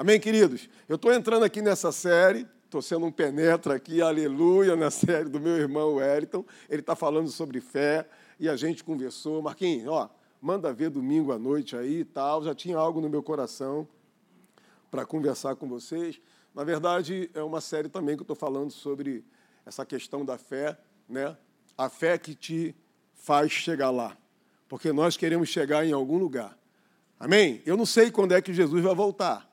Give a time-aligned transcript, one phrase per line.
[0.00, 0.68] Amém, queridos?
[0.88, 5.40] Eu estou entrando aqui nessa série, estou sendo um penetra aqui, aleluia, na série do
[5.40, 6.44] meu irmão Wellington.
[6.70, 8.08] Ele está falando sobre fé
[8.38, 9.42] e a gente conversou.
[9.42, 10.08] Marquinhos, ó,
[10.40, 12.44] manda ver domingo à noite aí e tal.
[12.44, 13.88] Já tinha algo no meu coração
[14.88, 16.20] para conversar com vocês.
[16.54, 19.24] Na verdade, é uma série também que eu estou falando sobre
[19.66, 20.78] essa questão da fé,
[21.08, 21.36] né?
[21.76, 22.72] A fé que te
[23.14, 24.16] faz chegar lá.
[24.68, 26.56] Porque nós queremos chegar em algum lugar.
[27.18, 27.60] Amém?
[27.66, 29.47] Eu não sei quando é que Jesus vai voltar.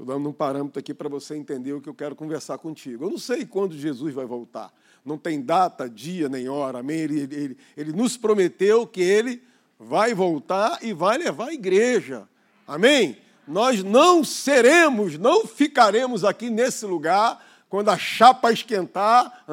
[0.00, 3.04] Estou dando um parâmetro aqui para você entender o que eu quero conversar contigo.
[3.04, 4.72] Eu não sei quando Jesus vai voltar.
[5.04, 6.78] Não tem data, dia nem hora.
[6.78, 7.00] Amém?
[7.00, 9.42] Ele, ele, ele nos prometeu que ele
[9.78, 12.26] vai voltar e vai levar a igreja.
[12.66, 13.18] Amém?
[13.46, 19.44] Nós não seremos, não ficaremos aqui nesse lugar quando a chapa esquentar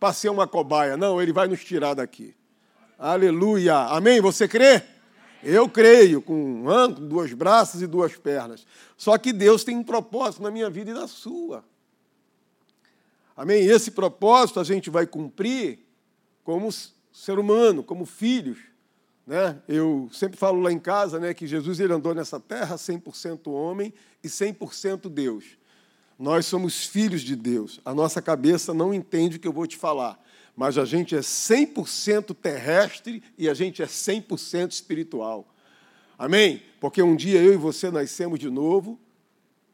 [0.00, 0.96] para ser uma cobaia.
[0.96, 2.34] Não, ele vai nos tirar daqui.
[2.98, 3.76] Aleluia.
[3.76, 4.20] Amém?
[4.20, 4.82] Você crê?
[5.44, 8.64] Eu creio com, com duas braços e duas pernas.
[9.02, 11.64] Só que Deus tem um propósito na minha vida e na sua.
[13.36, 13.64] Amém?
[13.64, 15.80] Esse propósito a gente vai cumprir
[16.44, 16.70] como
[17.12, 18.58] ser humano, como filhos.
[19.26, 19.60] Né?
[19.66, 23.92] Eu sempre falo lá em casa né, que Jesus ele andou nessa terra 100% homem
[24.22, 25.46] e 100% Deus.
[26.16, 27.80] Nós somos filhos de Deus.
[27.84, 30.22] A nossa cabeça não entende o que eu vou te falar
[30.54, 35.51] mas a gente é 100% terrestre e a gente é 100% espiritual.
[36.22, 36.62] Amém?
[36.78, 38.96] Porque um dia eu e você nascemos de novo.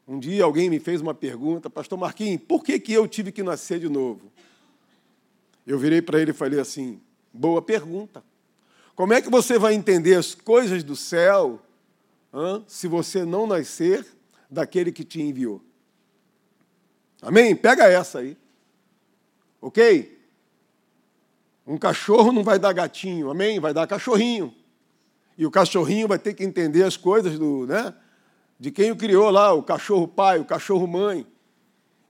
[0.07, 3.43] Um dia alguém me fez uma pergunta, Pastor Marquinhos, por que, que eu tive que
[3.43, 4.31] nascer de novo?
[5.67, 6.99] Eu virei para ele e falei assim:
[7.31, 8.23] boa pergunta.
[8.95, 11.61] Como é que você vai entender as coisas do céu
[12.33, 14.03] hein, se você não nascer
[14.49, 15.61] daquele que te enviou?
[17.21, 17.55] Amém?
[17.55, 18.35] Pega essa aí.
[19.61, 20.19] Ok?
[21.67, 23.59] Um cachorro não vai dar gatinho, amém?
[23.59, 24.51] Vai dar cachorrinho.
[25.39, 27.93] E o cachorrinho vai ter que entender as coisas do, né?
[28.59, 31.25] De quem o criou lá, o cachorro pai, o cachorro mãe.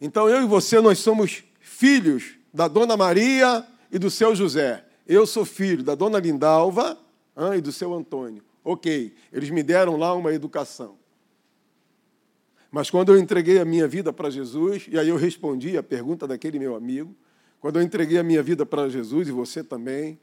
[0.02, 4.84] Então eu e você nós somos filhos da dona Maria e do seu José.
[5.08, 6.98] Eu sou filho da dona Lindalva
[7.38, 8.44] hein, e do seu Antônio.
[8.64, 10.98] Ok, eles me deram lá uma educação.
[12.72, 16.26] Mas quando eu entreguei a minha vida para Jesus, e aí eu respondi a pergunta
[16.26, 17.16] daquele meu amigo,
[17.60, 20.20] quando eu entreguei a minha vida para Jesus e você também,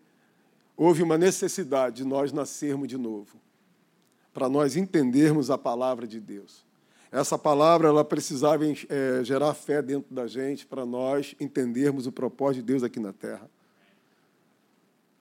[0.76, 3.40] houve uma necessidade de nós nascermos de novo,
[4.32, 6.64] para nós entendermos a palavra de Deus.
[7.10, 12.62] Essa palavra ela precisava é, gerar fé dentro da gente para nós entendermos o propósito
[12.62, 13.48] de Deus aqui na terra.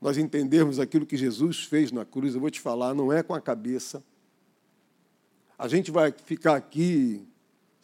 [0.02, 3.34] Nós entendermos aquilo que Jesus fez na cruz, eu vou te falar, não é com
[3.34, 4.04] a cabeça.
[5.58, 7.26] A gente vai ficar aqui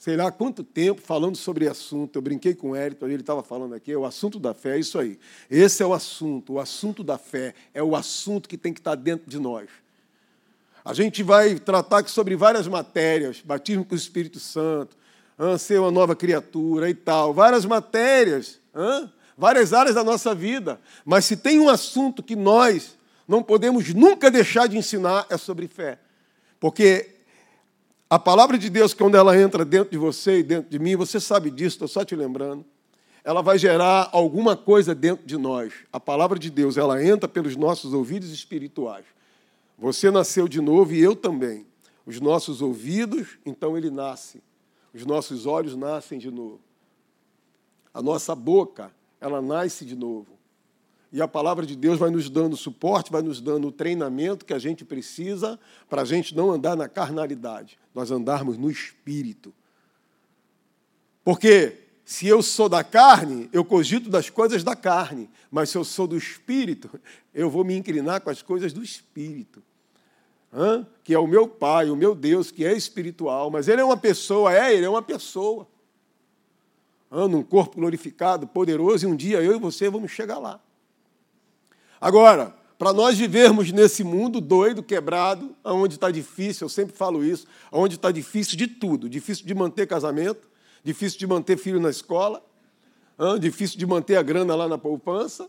[0.01, 2.16] sei lá quanto tempo falando sobre assunto.
[2.16, 4.79] Eu brinquei com o Elton, ele estava falando aqui, é o assunto da fé, é
[4.79, 5.19] isso aí.
[5.47, 8.95] Esse é o assunto, o assunto da fé é o assunto que tem que estar
[8.95, 9.69] dentro de nós.
[10.84, 14.97] A gente vai tratar sobre várias matérias, batismo com o Espírito Santo,
[15.59, 18.59] ser uma nova criatura e tal, várias matérias,
[19.38, 20.81] várias áreas da nossa vida.
[21.06, 22.97] Mas se tem um assunto que nós
[23.28, 26.00] não podemos nunca deixar de ensinar, é sobre fé.
[26.59, 27.10] Porque
[28.11, 31.17] a palavra de Deus, quando ela entra dentro de você e dentro de mim, você
[31.17, 32.66] sabe disso, estou só te lembrando,
[33.23, 35.72] ela vai gerar alguma coisa dentro de nós.
[35.94, 39.05] A palavra de Deus, ela entra pelos nossos ouvidos espirituais.
[39.79, 41.66] Você nasceu de novo e eu também.
[42.05, 44.43] Os nossos ouvidos, então ele nasce.
[44.93, 46.59] Os nossos olhos nascem de novo.
[47.93, 48.91] A nossa boca,
[49.22, 50.28] ela nasce de novo.
[51.11, 54.53] E a palavra de Deus vai nos dando suporte, vai nos dando o treinamento que
[54.53, 59.53] a gente precisa para a gente não andar na carnalidade, nós andarmos no espírito.
[61.23, 65.83] Porque se eu sou da carne, eu cogito das coisas da carne, mas se eu
[65.83, 66.89] sou do espírito,
[67.33, 69.61] eu vou me inclinar com as coisas do espírito.
[70.53, 70.88] Hã?
[71.03, 73.97] Que é o meu Pai, o meu Deus, que é espiritual, mas Ele é uma
[73.97, 75.67] pessoa, é, Ele é uma pessoa.
[77.11, 77.28] Hã?
[77.28, 80.59] Num corpo glorificado, poderoso, e um dia eu e você vamos chegar lá.
[82.01, 87.45] Agora, para nós vivermos nesse mundo doido, quebrado, onde está difícil, eu sempre falo isso,
[87.72, 90.49] onde está difícil de tudo, difícil de manter casamento,
[90.84, 92.43] difícil de manter filho na escola,
[93.40, 95.47] difícil de manter a grana lá na poupança,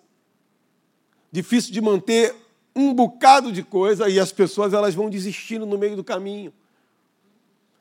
[1.31, 2.35] difícil de manter
[2.77, 6.53] um bocado de coisa e as pessoas elas vão desistindo no meio do caminho.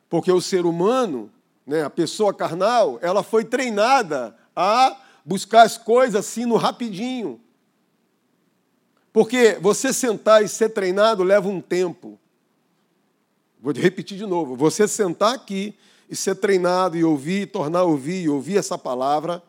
[0.09, 1.29] Porque o ser humano,
[1.67, 7.37] né, a pessoa carnal, ela foi treinada a buscar as coisas assim no rapidinho.
[9.13, 12.17] Porque você sentar e ser treinado leva um tempo.
[13.61, 14.55] Vou repetir de novo.
[14.55, 15.75] Você sentar aqui
[16.09, 19.41] e ser treinado e ouvir, tornar a ouvir e ouvir essa palavra,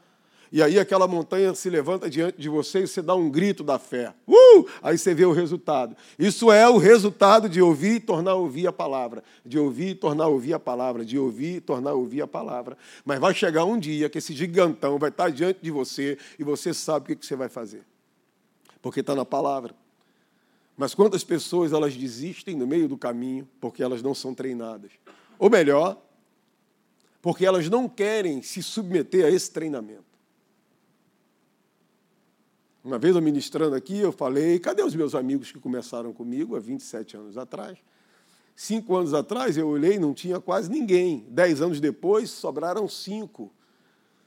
[0.54, 3.78] E aí aquela montanha se levanta diante de você e você dá um grito da
[3.78, 4.12] fé.
[4.28, 4.66] Uh!
[4.82, 5.96] Aí você vê o resultado.
[6.18, 9.24] Isso é o resultado de ouvir e tornar a ouvir a palavra.
[9.46, 11.06] De ouvir e tornar a ouvir a palavra.
[11.06, 12.76] De ouvir e tornar a ouvir a palavra.
[13.02, 16.74] Mas vai chegar um dia que esse gigantão vai estar diante de você e você
[16.74, 17.82] sabe o que você vai fazer.
[18.82, 19.74] Porque está na palavra.
[20.76, 24.90] Mas quantas pessoas elas desistem no meio do caminho porque elas não são treinadas?
[25.38, 26.02] Ou melhor,
[27.22, 30.12] porque elas não querem se submeter a esse treinamento.
[32.84, 36.58] Uma vez eu ministrando aqui, eu falei: cadê os meus amigos que começaram comigo há
[36.60, 37.78] 27 anos atrás?
[38.56, 41.24] Cinco anos atrás eu olhei não tinha quase ninguém.
[41.28, 43.52] Dez anos depois sobraram cinco.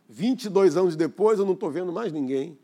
[0.07, 2.57] 22 anos depois eu não estou vendo mais ninguém.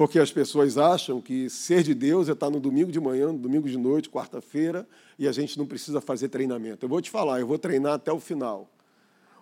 [0.00, 3.38] Porque as pessoas acham que ser de Deus é estar no domingo de manhã, no
[3.38, 4.88] domingo de noite, quarta-feira,
[5.18, 6.86] e a gente não precisa fazer treinamento.
[6.86, 8.66] Eu vou te falar, eu vou treinar até o final.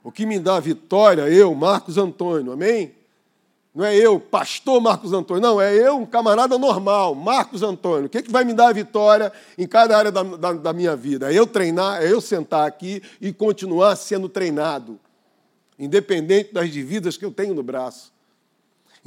[0.03, 2.93] O que me dá vitória, eu, Marcos Antônio, amém?
[3.73, 8.07] Não é eu, pastor Marcos Antônio, não, é eu, um camarada normal, Marcos Antônio.
[8.07, 10.73] O que, é que vai me dar a vitória em cada área da, da, da
[10.73, 11.33] minha vida?
[11.33, 14.99] É eu treinar, é eu sentar aqui e continuar sendo treinado,
[15.79, 18.18] independente das dívidas que eu tenho no braço,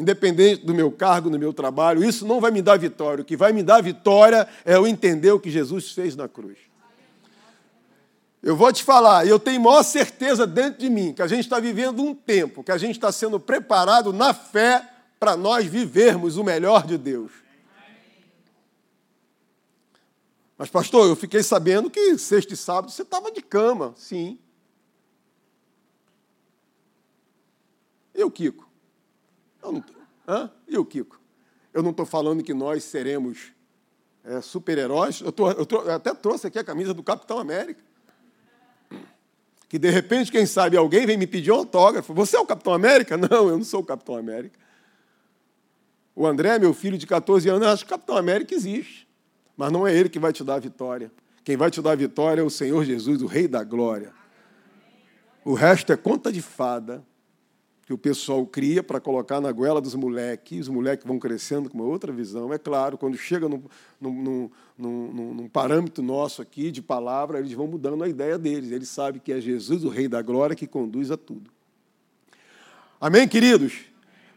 [0.01, 2.03] independente do meu cargo, do meu trabalho.
[2.03, 3.21] Isso não vai me dar vitória.
[3.21, 6.57] O que vai me dar vitória é eu entender o que Jesus fez na cruz.
[8.41, 11.59] Eu vou te falar, eu tenho maior certeza dentro de mim que a gente está
[11.59, 14.89] vivendo um tempo, que a gente está sendo preparado na fé
[15.19, 17.31] para nós vivermos o melhor de Deus.
[20.57, 23.93] Mas, pastor, eu fiquei sabendo que sexta e sábado você estava de cama.
[23.95, 24.39] Sim.
[28.15, 28.70] E o Kiko?
[29.61, 29.83] Não...
[30.27, 30.51] Hã?
[30.67, 31.19] E o Kiko?
[31.73, 33.51] Eu não estou falando que nós seremos
[34.23, 35.21] é, super-heróis.
[35.21, 37.81] Eu, tô, eu, tô, eu até trouxe aqui a camisa do Capitão América
[39.71, 42.13] que de repente, quem sabe, alguém vem me pedir um autógrafo.
[42.13, 43.15] Você é o Capitão América?
[43.15, 44.59] Não, eu não sou o Capitão América.
[46.13, 49.07] O André, meu filho de 14 anos, acha que o Capitão América existe.
[49.55, 51.09] Mas não é ele que vai te dar a vitória.
[51.41, 54.11] Quem vai te dar a vitória é o Senhor Jesus, o Rei da Glória.
[55.45, 57.01] O resto é conta de fada
[57.85, 61.77] que o pessoal cria para colocar na goela dos moleques, os moleques vão crescendo com
[61.77, 62.53] uma outra visão.
[62.53, 63.63] É claro, quando chega num,
[63.99, 68.71] num, num, num, parâmetro nosso aqui de palavra, eles vão mudando a ideia deles.
[68.71, 71.49] Eles sabem que é Jesus, o Rei da Glória, que conduz a tudo.
[72.99, 73.73] Amém, queridos?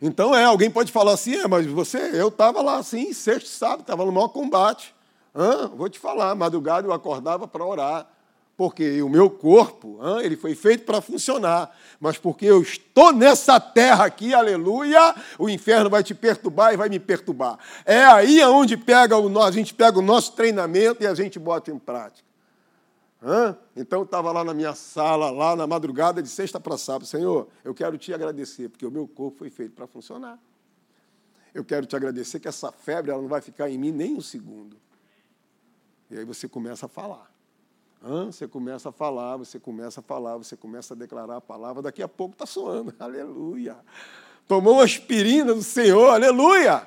[0.00, 3.82] Então é, alguém pode falar assim, é, mas você, eu estava lá assim, sexto sábado,
[3.82, 4.94] estava no maior combate.
[5.34, 5.68] Hã?
[5.68, 8.13] Vou te falar, madrugada eu acordava para orar
[8.56, 14.04] porque o meu corpo, ele foi feito para funcionar, mas porque eu estou nessa terra
[14.04, 17.58] aqui, aleluia, o inferno vai te perturbar e vai me perturbar.
[17.84, 21.70] É aí onde pega o, a gente pega o nosso treinamento e a gente bota
[21.70, 22.28] em prática.
[23.74, 27.48] Então eu estava lá na minha sala, lá na madrugada de sexta para sábado, Senhor,
[27.64, 30.38] eu quero te agradecer, porque o meu corpo foi feito para funcionar.
[31.54, 34.20] Eu quero te agradecer que essa febre ela não vai ficar em mim nem um
[34.20, 34.76] segundo.
[36.10, 37.33] E aí você começa a falar.
[38.26, 42.02] Você começa a falar, você começa a falar, você começa a declarar a palavra, daqui
[42.02, 43.76] a pouco está soando, aleluia.
[44.46, 46.86] Tomou uma aspirina do Senhor, aleluia.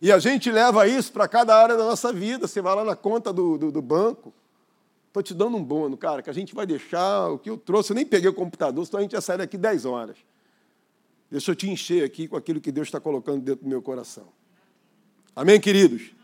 [0.00, 2.46] E a gente leva isso para cada área da nossa vida.
[2.46, 4.32] Você vai lá na conta do, do, do banco,
[5.08, 7.90] estou te dando um bônus, cara, que a gente vai deixar o que eu trouxe.
[7.90, 10.16] Eu nem peguei o computador, senão a gente ia sair daqui 10 horas.
[11.28, 14.28] Deixa eu te encher aqui com aquilo que Deus está colocando dentro do meu coração.
[15.34, 16.17] Amém, queridos?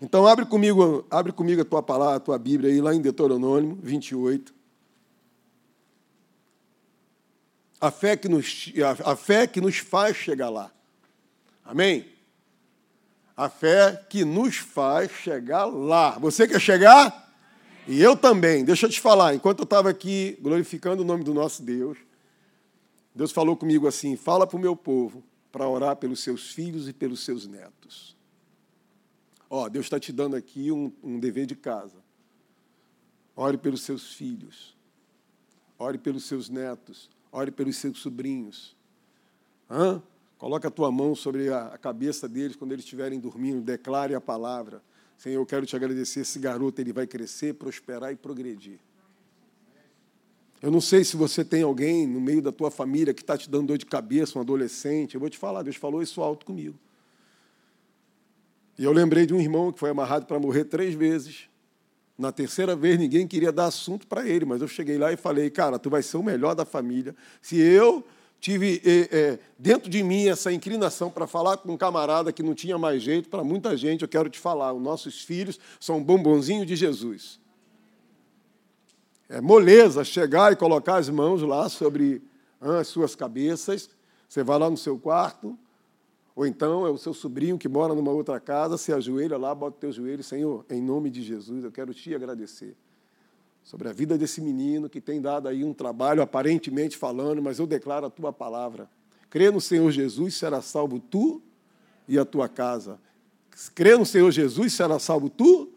[0.00, 3.78] Então abre comigo, abre comigo a tua palavra, a tua Bíblia aí lá em Deuteronômio
[3.82, 4.54] 28.
[7.80, 8.72] A fé que nos,
[9.04, 10.70] a, a fé que nos faz chegar lá.
[11.64, 12.06] Amém?
[13.36, 16.18] A fé que nos faz chegar lá.
[16.18, 17.26] Você quer chegar?
[17.86, 18.64] E eu também.
[18.64, 21.98] Deixa eu te falar, enquanto eu estava aqui glorificando o nome do nosso Deus,
[23.14, 25.22] Deus falou comigo assim: fala para o meu povo
[25.52, 28.15] para orar pelos seus filhos e pelos seus netos.
[29.48, 32.04] Ó, Deus está te dando aqui um, um dever de casa.
[33.34, 34.76] Ore pelos seus filhos.
[35.78, 37.10] Ore pelos seus netos.
[37.30, 38.74] Ore pelos seus sobrinhos.
[39.70, 40.02] Hã?
[40.38, 43.60] Coloque a tua mão sobre a, a cabeça deles quando eles estiverem dormindo.
[43.60, 44.82] Declare a palavra.
[45.16, 46.20] Senhor, eu quero te agradecer.
[46.20, 48.78] Esse garoto ele vai crescer, prosperar e progredir.
[50.60, 53.48] Eu não sei se você tem alguém no meio da tua família que está te
[53.48, 55.14] dando dor de cabeça, um adolescente.
[55.14, 56.78] Eu vou te falar, Deus falou isso alto comigo.
[58.78, 61.48] E eu lembrei de um irmão que foi amarrado para morrer três vezes.
[62.18, 65.50] Na terceira vez, ninguém queria dar assunto para ele, mas eu cheguei lá e falei:
[65.50, 67.14] Cara, tu vai ser o melhor da família.
[67.42, 68.04] Se eu
[68.40, 72.78] tive é, dentro de mim essa inclinação para falar com um camarada que não tinha
[72.78, 76.64] mais jeito, para muita gente, eu quero te falar: os nossos filhos são um bombonzinho
[76.64, 77.38] de Jesus.
[79.28, 82.22] É moleza chegar e colocar as mãos lá sobre
[82.60, 83.90] as suas cabeças,
[84.28, 85.58] Você vai lá no seu quarto,
[86.36, 89.78] ou então é o seu sobrinho que mora numa outra casa, se ajoelha lá, bota
[89.78, 92.76] o teu joelho, Senhor, em nome de Jesus, eu quero te agradecer
[93.64, 97.66] sobre a vida desse menino que tem dado aí um trabalho aparentemente falando, mas eu
[97.66, 98.88] declaro a tua palavra.
[99.30, 101.42] Crê no Senhor Jesus, será salvo tu
[102.06, 103.00] e a tua casa.
[103.74, 105.72] Crê no Senhor Jesus, será salvo tu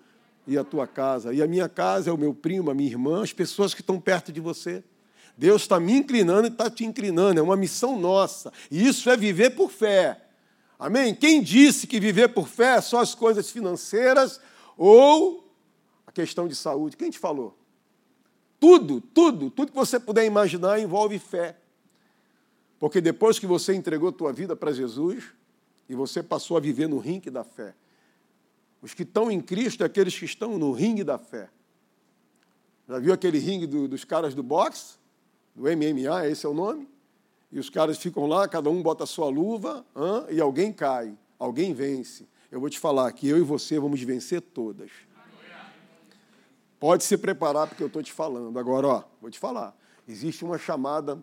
[0.46, 1.34] e a tua casa.
[1.34, 4.00] E a minha casa é o meu primo, a minha irmã, as pessoas que estão
[4.00, 4.84] perto de você.
[5.36, 8.52] Deus está me inclinando e está te inclinando, é uma missão nossa.
[8.70, 10.29] E isso é viver por fé.
[10.80, 11.14] Amém?
[11.14, 14.40] Quem disse que viver por fé é só as coisas financeiras
[14.78, 15.54] ou
[16.08, 16.96] a questão de saúde?
[16.96, 17.58] Quem te falou?
[18.62, 21.58] Tudo, tudo, tudo que você puder imaginar envolve fé.
[22.80, 25.26] Porque depois que você entregou tua vida para Jesus
[25.90, 27.76] e você passou a viver no ringue da fé,
[28.82, 31.50] os que estão em Cristo é aqueles que estão no ringue da fé.
[32.88, 34.98] Já viu aquele ringue do, dos caras do boxe?
[35.54, 36.88] Do MMA, esse é o nome?
[37.52, 41.18] E os caras ficam lá, cada um bota a sua luva hein, e alguém cai,
[41.38, 42.28] alguém vence.
[42.52, 44.92] Eu vou te falar que eu e você vamos vencer todas.
[46.80, 48.58] Pode se preparar porque eu estou te falando.
[48.58, 49.76] Agora, ó, vou te falar.
[50.08, 51.22] Existe uma chamada,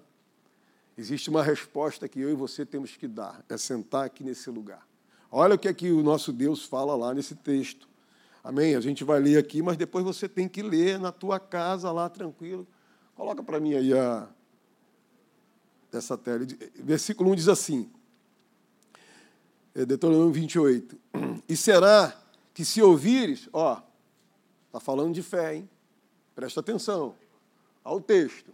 [0.99, 3.45] existe uma resposta que eu e você temos que dar.
[3.49, 4.87] É sentar aqui nesse lugar.
[5.31, 7.89] Olha o que é que o nosso Deus fala lá nesse texto.
[8.45, 8.77] Amém?
[8.77, 12.09] A gente vai ler aqui, mas depois você tem que ler na tua casa lá,
[12.09, 12.67] tranquilo.
[13.15, 14.29] Coloca para mim aí a
[15.97, 16.47] dessa tela.
[16.77, 17.91] Versículo 1 diz assim,
[19.75, 20.97] é Deuteronômio 28.
[21.49, 22.17] E será
[22.55, 23.83] que se ouvires, ó,
[24.77, 25.71] Está falando de fé, hein?
[26.35, 27.15] Presta atenção
[27.83, 28.53] ao texto.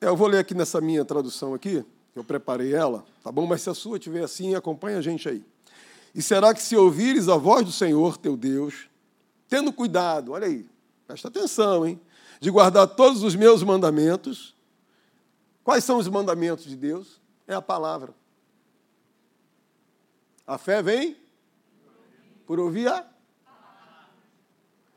[0.00, 3.46] Eu vou ler aqui nessa minha tradução aqui, eu preparei ela, tá bom?
[3.46, 5.44] Mas se a sua tiver assim, acompanha a gente aí.
[6.14, 8.88] E será que se ouvires a voz do Senhor teu Deus,
[9.46, 10.66] tendo cuidado, olha aí,
[11.06, 12.00] presta atenção, hein?
[12.40, 14.55] De guardar todos os meus mandamentos.
[15.66, 17.20] Quais são os mandamentos de Deus?
[17.44, 18.14] É a palavra.
[20.46, 21.16] A fé vem
[22.46, 23.04] por ouvir a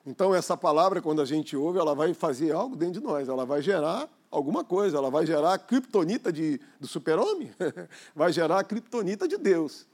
[0.06, 3.46] então, essa palavra, quando a gente ouve, ela vai fazer algo dentro de nós, ela
[3.46, 7.52] vai gerar alguma coisa, ela vai gerar a criptonita de, do super-homem,
[8.16, 9.88] vai gerar a criptonita de Deus.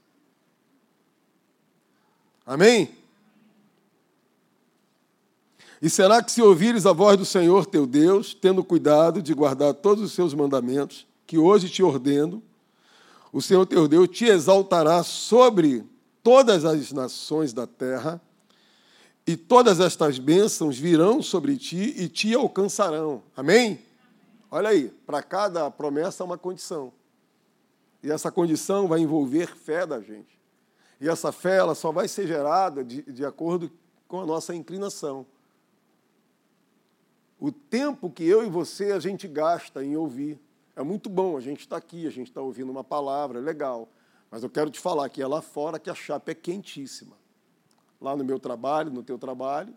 [2.46, 2.96] Amém?
[5.80, 9.74] E será que se ouvires a voz do Senhor teu Deus, tendo cuidado de guardar
[9.74, 12.42] todos os seus mandamentos, que hoje te ordeno,
[13.32, 15.84] o Senhor teu Deus te exaltará sobre
[16.22, 18.20] todas as nações da terra,
[19.26, 23.22] e todas estas bênçãos virão sobre ti e te alcançarão.
[23.36, 23.80] Amém?
[24.50, 26.92] Olha aí, para cada promessa uma condição.
[28.02, 30.38] E essa condição vai envolver fé da gente.
[31.00, 33.70] E essa fé ela só vai ser gerada de, de acordo
[34.06, 35.26] com a nossa inclinação.
[37.38, 40.38] O tempo que eu e você a gente gasta em ouvir.
[40.74, 43.88] É muito bom, a gente está aqui, a gente está ouvindo uma palavra, é legal.
[44.30, 47.16] Mas eu quero te falar que é lá fora que a chapa é quentíssima
[48.00, 49.74] lá no meu trabalho, no teu trabalho,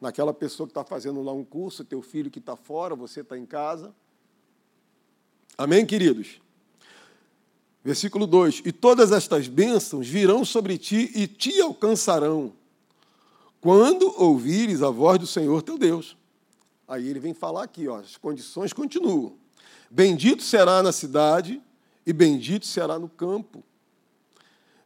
[0.00, 3.36] naquela pessoa que está fazendo lá um curso, teu filho que está fora, você está
[3.36, 3.94] em casa.
[5.58, 6.40] Amém, queridos?
[7.82, 12.52] Versículo 2: E todas estas bênçãos virão sobre ti e te alcançarão,
[13.60, 16.16] quando ouvires a voz do Senhor teu Deus.
[16.88, 19.34] Aí ele vem falar aqui, ó, as condições continuam.
[19.90, 21.60] Bendito será na cidade
[22.06, 23.64] e bendito será no campo.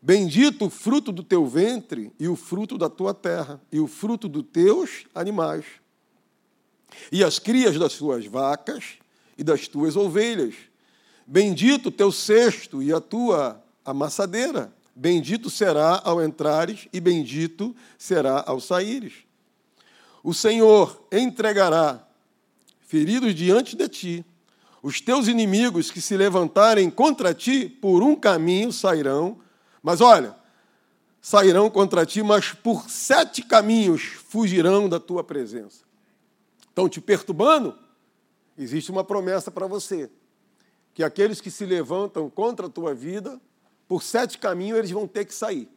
[0.02, 4.28] Bendito o fruto do teu ventre e o fruto da tua terra, e o fruto
[4.28, 5.66] dos teus animais,
[7.12, 8.99] e as crias das tuas vacas
[9.37, 10.54] e das tuas ovelhas.
[11.26, 14.75] Bendito o teu cesto e a tua amassadeira.
[14.97, 19.12] Bendito será ao entrares e bendito será ao saíres.
[20.23, 22.07] O Senhor entregará
[22.81, 24.25] feridos diante de ti.
[24.83, 29.39] Os teus inimigos que se levantarem contra ti por um caminho sairão
[29.83, 30.37] mas olha,
[31.21, 35.85] sairão contra ti, mas por sete caminhos fugirão da tua presença.
[36.69, 37.77] Estão te perturbando?
[38.57, 40.11] Existe uma promessa para você:
[40.95, 43.41] que aqueles que se levantam contra a tua vida,
[43.89, 45.69] por sete caminhos eles vão ter que sair.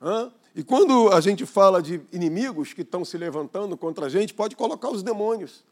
[0.00, 0.32] Hã?
[0.54, 4.54] E quando a gente fala de inimigos que estão se levantando contra a gente, pode
[4.54, 5.64] colocar os demônios,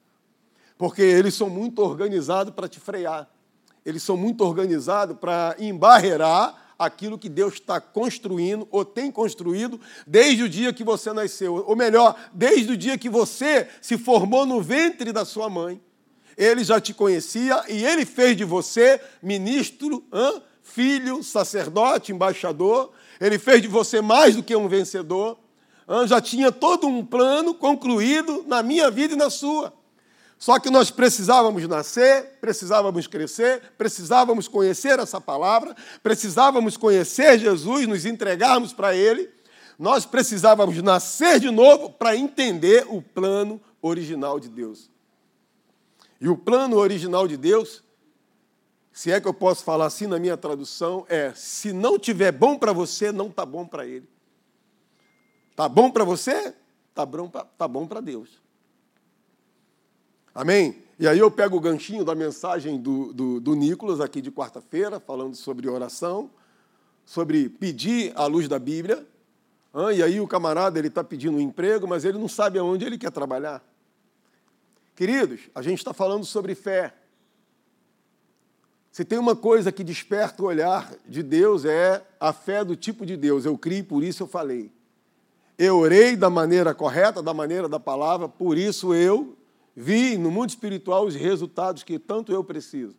[0.76, 3.30] porque eles são muito organizados para te frear,
[3.84, 10.42] eles são muito organizados para embarrear aquilo que Deus está construindo ou tem construído desde
[10.42, 14.60] o dia que você nasceu, ou melhor, desde o dia que você se formou no
[14.60, 15.80] ventre da sua mãe.
[16.36, 20.42] Ele já te conhecia e ele fez de você ministro, hein?
[20.62, 22.92] filho, sacerdote, embaixador.
[23.22, 25.38] Ele fez de você mais do que um vencedor.
[26.06, 29.72] Já tinha todo um plano concluído na minha vida e na sua.
[30.36, 38.04] Só que nós precisávamos nascer, precisávamos crescer, precisávamos conhecer essa palavra, precisávamos conhecer Jesus, nos
[38.04, 39.30] entregarmos para Ele.
[39.78, 44.90] Nós precisávamos nascer de novo para entender o plano original de Deus.
[46.20, 47.84] E o plano original de Deus,
[48.92, 52.58] se é que eu posso falar assim na minha tradução, é: se não tiver bom
[52.58, 54.08] para você, não está bom para Ele.
[55.50, 56.54] Está bom para você?
[56.90, 58.42] Está bom para tá bom Deus.
[60.34, 60.82] Amém?
[60.98, 65.00] E aí eu pego o ganchinho da mensagem do, do, do Nicolas aqui de quarta-feira,
[65.00, 66.30] falando sobre oração,
[67.04, 69.06] sobre pedir a luz da Bíblia.
[69.94, 72.98] E aí o camarada ele está pedindo um emprego, mas ele não sabe aonde ele
[72.98, 73.62] quer trabalhar.
[74.94, 76.94] Queridos, a gente está falando sobre fé.
[78.92, 83.06] Se tem uma coisa que desperta o olhar de Deus é a fé do tipo
[83.06, 83.46] de Deus.
[83.46, 84.70] Eu criei, por isso eu falei.
[85.58, 89.34] Eu orei da maneira correta, da maneira da palavra, por isso eu
[89.74, 92.94] vi no mundo espiritual os resultados que tanto eu preciso.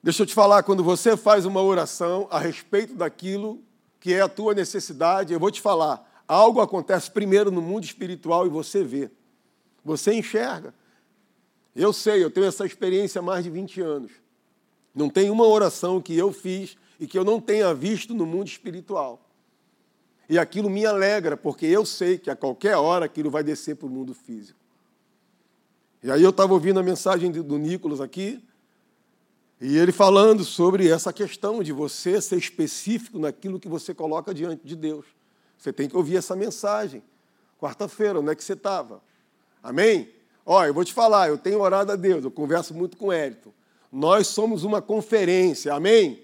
[0.00, 3.58] Deixa eu te falar, quando você faz uma oração a respeito daquilo
[3.98, 8.46] que é a tua necessidade, eu vou te falar, algo acontece primeiro no mundo espiritual
[8.46, 9.10] e você vê.
[9.84, 10.72] Você enxerga.
[11.74, 14.12] Eu sei, eu tenho essa experiência há mais de 20 anos.
[14.94, 18.46] Não tem uma oração que eu fiz e que eu não tenha visto no mundo
[18.46, 19.20] espiritual.
[20.28, 23.86] E aquilo me alegra, porque eu sei que a qualquer hora aquilo vai descer para
[23.86, 24.58] o mundo físico.
[26.02, 28.42] E aí eu estava ouvindo a mensagem do Nicolas aqui,
[29.60, 34.66] e ele falando sobre essa questão de você ser específico naquilo que você coloca diante
[34.66, 35.06] de Deus.
[35.56, 37.02] Você tem que ouvir essa mensagem.
[37.58, 39.02] Quarta-feira, onde é que você estava?
[39.62, 40.10] Amém?
[40.46, 43.12] Olha, eu vou te falar, eu tenho orado a Deus, eu converso muito com o
[43.12, 43.50] Elton.
[43.90, 46.22] Nós somos uma conferência, amém?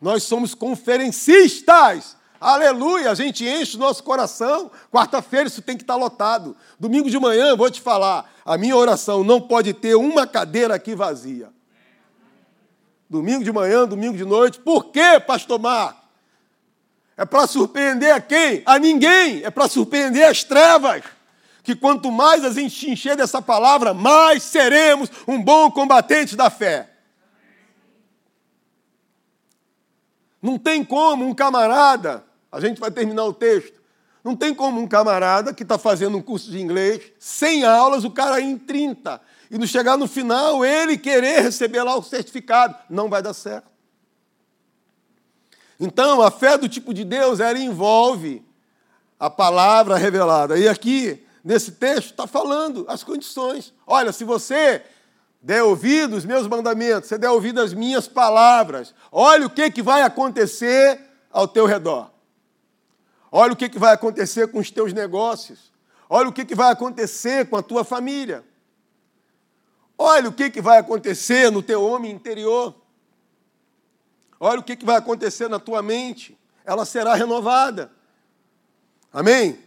[0.00, 2.16] Nós somos conferencistas.
[2.40, 4.70] Aleluia, a gente enche o nosso coração.
[4.90, 6.56] Quarta-feira isso tem que estar lotado.
[6.78, 10.94] Domingo de manhã, vou te falar, a minha oração não pode ter uma cadeira aqui
[10.94, 11.50] vazia.
[13.08, 14.58] Domingo de manhã, domingo de noite.
[14.58, 16.04] Por quê, pastor Marco?
[17.16, 18.62] É para surpreender a quem?
[18.66, 19.42] A ninguém.
[19.44, 21.02] É para surpreender as trevas.
[21.66, 26.88] Que quanto mais a gente encher dessa palavra, mais seremos um bom combatente da fé.
[30.40, 33.82] Não tem como um camarada, a gente vai terminar o texto,
[34.22, 38.12] não tem como um camarada que está fazendo um curso de inglês, 100 aulas, o
[38.12, 42.76] cara ir em 30, e no chegar no final ele querer receber lá o certificado.
[42.88, 43.66] Não vai dar certo.
[45.80, 48.46] Então, a fé do tipo de Deus, ela envolve
[49.18, 50.56] a palavra revelada.
[50.56, 53.72] E aqui, nesse texto, está falando as condições.
[53.86, 54.82] Olha, se você
[55.40, 59.80] der ouvido aos meus mandamentos, você der ouvido às minhas palavras, olha o que, que
[59.80, 62.10] vai acontecer ao teu redor.
[63.30, 65.72] Olha o que, que vai acontecer com os teus negócios.
[66.10, 68.44] Olha o que, que vai acontecer com a tua família.
[69.96, 72.74] Olha o que, que vai acontecer no teu homem interior.
[74.40, 76.36] Olha o que, que vai acontecer na tua mente.
[76.64, 77.92] Ela será renovada.
[79.12, 79.65] Amém?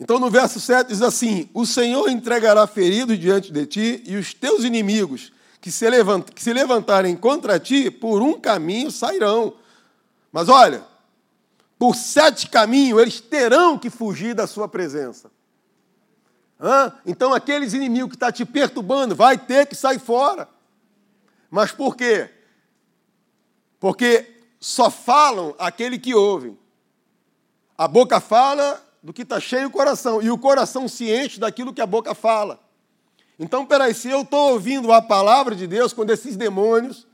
[0.00, 4.32] Então, no verso 7 diz assim: O Senhor entregará feridos diante de ti, e os
[4.32, 5.86] teus inimigos que se,
[6.34, 9.52] que se levantarem contra ti, por um caminho sairão.
[10.32, 10.82] Mas olha,
[11.78, 15.30] por sete caminhos eles terão que fugir da sua presença.
[16.58, 16.92] Hã?
[17.04, 20.48] Então, aqueles inimigos que estão tá te perturbando, vai ter que sair fora.
[21.50, 22.30] Mas por quê?
[23.78, 26.56] Porque só falam aquele que ouve.
[27.76, 31.72] A boca fala do que está cheio o coração, e o coração se enche daquilo
[31.72, 32.60] que a boca fala.
[33.38, 37.06] Então, peraí, se eu estou ouvindo a palavra de Deus, quando esses demônios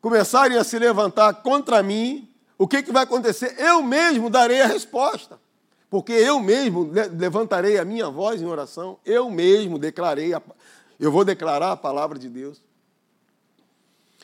[0.00, 3.54] começarem a se levantar contra mim, o que, que vai acontecer?
[3.58, 5.38] Eu mesmo darei a resposta.
[5.90, 10.42] Porque eu mesmo levantarei a minha voz em oração, eu mesmo declarei, a,
[11.00, 12.60] eu vou declarar a palavra de Deus.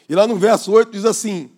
[0.07, 1.51] E lá no verso 8 diz assim: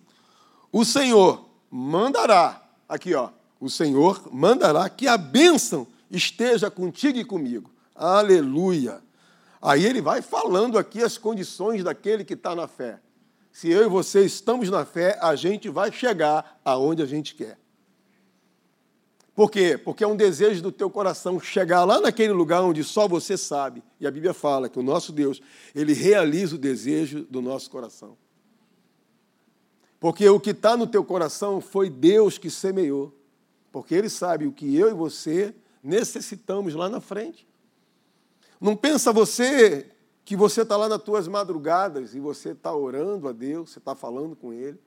[0.71, 7.71] O Senhor mandará, aqui ó, o Senhor mandará que a bênção esteja contigo e comigo.
[7.95, 9.01] Aleluia.
[9.61, 12.99] Aí ele vai falando aqui as condições daquele que está na fé.
[13.51, 17.57] Se eu e você estamos na fé, a gente vai chegar aonde a gente quer.
[19.33, 19.77] Por quê?
[19.77, 23.83] Porque é um desejo do teu coração chegar lá naquele lugar onde só você sabe.
[23.99, 25.41] E a Bíblia fala que o nosso Deus,
[25.75, 28.17] ele realiza o desejo do nosso coração.
[29.99, 33.13] Porque o que está no teu coração foi Deus que semeou.
[33.81, 37.47] Porque Ele sabe o que eu e você necessitamos lá na frente.
[38.59, 39.91] Não pensa você
[40.25, 43.95] que você está lá nas tuas madrugadas e você está orando a Deus, você está
[43.95, 44.79] falando com Ele.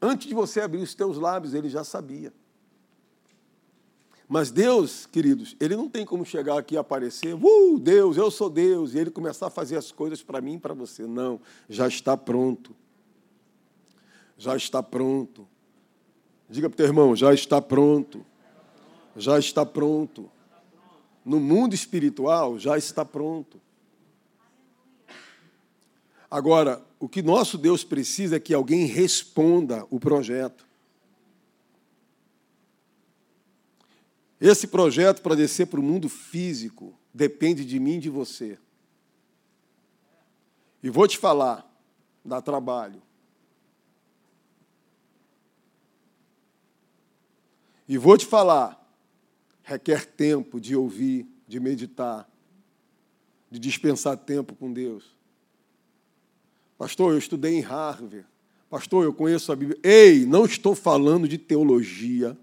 [0.00, 2.32] Antes de você abrir os teus lábios, Ele já sabia.
[4.28, 8.48] Mas Deus, queridos, ele não tem como chegar aqui e aparecer, uh, Deus, eu sou
[8.48, 11.06] Deus, e ele começar a fazer as coisas para mim e para você.
[11.06, 12.74] Não, já está pronto.
[14.38, 15.46] Já está pronto.
[16.54, 18.24] Diga para o teu irmão, já está pronto.
[19.16, 20.30] Já está pronto.
[21.24, 23.60] No mundo espiritual, já está pronto.
[26.30, 30.64] Agora, o que nosso Deus precisa é que alguém responda o projeto.
[34.40, 38.60] Esse projeto para descer para o mundo físico depende de mim e de você.
[40.80, 41.68] E vou te falar,
[42.24, 43.02] dá trabalho.
[47.86, 48.80] E vou te falar,
[49.62, 52.28] requer tempo de ouvir, de meditar,
[53.50, 55.14] de dispensar tempo com Deus.
[56.78, 58.26] Pastor, eu estudei em Harvard.
[58.70, 59.78] Pastor, eu conheço a Bíblia.
[59.82, 62.36] Ei, não estou falando de teologia.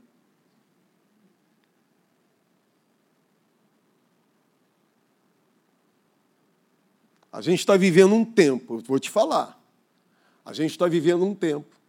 [7.32, 9.60] A gente está vivendo um tempo, vou te falar.
[10.46, 11.81] A gente está vivendo um tempo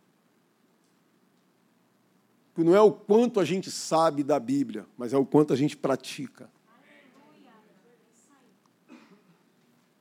[2.56, 5.76] não é o quanto a gente sabe da Bíblia, mas é o quanto a gente
[5.76, 6.50] pratica.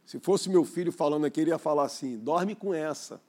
[0.06, 3.22] Se fosse meu filho falando aqui, ele ia falar assim: dorme com essa.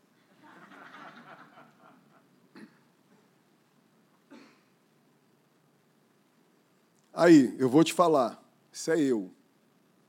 [7.14, 9.30] Aí, eu vou te falar, isso é eu.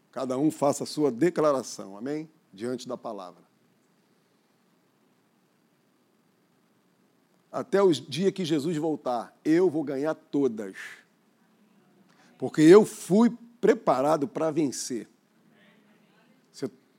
[0.10, 2.28] Cada um faça a sua declaração, amém?
[2.52, 3.43] Diante da palavra.
[7.54, 10.74] Até o dia que Jesus voltar, eu vou ganhar todas.
[12.38, 15.08] Porque eu fui preparado para vencer.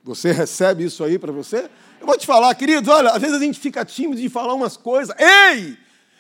[0.05, 1.69] Você recebe isso aí para você?
[1.99, 4.77] Eu vou te falar, queridos, olha, às vezes a gente fica tímido de falar umas
[4.77, 5.17] coisas.
[5.19, 5.79] Ei!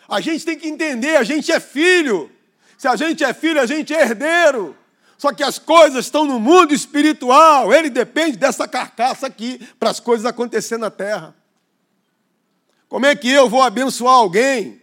[0.08, 2.30] A gente tem que entender, a gente é filho.
[2.78, 4.74] Se a gente é filho, a gente é herdeiro.
[5.18, 7.72] Só que as coisas estão no mundo espiritual.
[7.72, 11.34] Ele depende dessa carcaça aqui para as coisas acontecerem na terra.
[12.94, 14.80] Como é que eu vou abençoar alguém?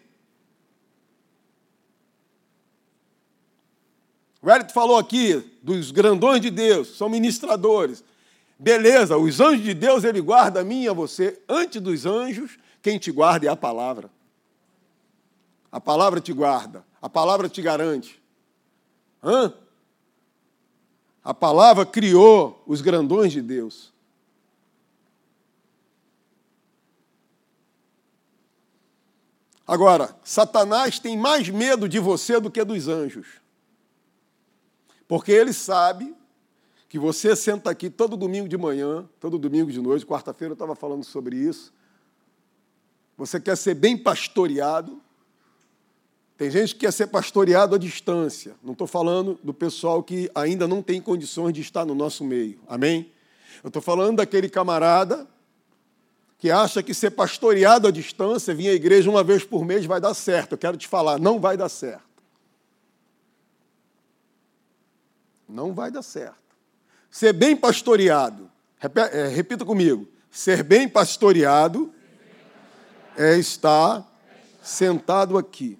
[4.41, 8.04] O Hélio falou aqui dos grandões de Deus, são ministradores.
[8.60, 11.41] Beleza, os anjos de Deus, ele guarda a mim e a você.
[11.47, 14.12] Antes dos anjos, quem te guarda é a palavra.
[15.71, 18.21] A palavra te guarda, a palavra te garante.
[19.24, 19.54] Hã?
[21.24, 23.90] A palavra criou os grandões de Deus.
[29.67, 33.28] Agora, Satanás tem mais medo de você do que dos anjos.
[35.08, 36.15] Porque ele sabe
[36.89, 40.76] que você senta aqui todo domingo de manhã, todo domingo de noite, quarta-feira eu estava
[40.76, 41.74] falando sobre isso.
[43.17, 45.02] Você quer ser bem pastoreado.
[46.38, 48.56] Tem gente que quer ser pastoreado à distância.
[48.63, 52.60] Não estou falando do pessoal que ainda não tem condições de estar no nosso meio.
[52.67, 53.12] Amém?
[53.63, 55.28] Eu estou falando daquele camarada
[56.41, 60.01] que acha que ser pastoreado à distância, vir à igreja uma vez por mês, vai
[60.01, 60.54] dar certo.
[60.54, 62.01] Eu quero te falar, não vai dar certo.
[65.47, 66.41] Não vai dar certo.
[67.12, 68.49] Ser bem pastoreado.
[69.12, 70.08] É, repita comigo.
[70.32, 71.93] Ser bem pastoreado
[73.15, 74.04] é estar
[74.63, 75.77] sentado aqui,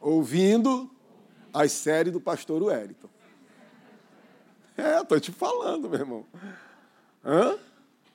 [0.00, 0.90] ouvindo
[1.52, 3.10] as séries do pastor Wellington.
[4.74, 6.26] É, estou te falando, meu irmão.
[7.22, 7.58] Hã?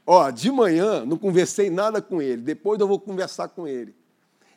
[0.05, 3.95] Ó, de manhã não conversei nada com ele, depois eu vou conversar com ele.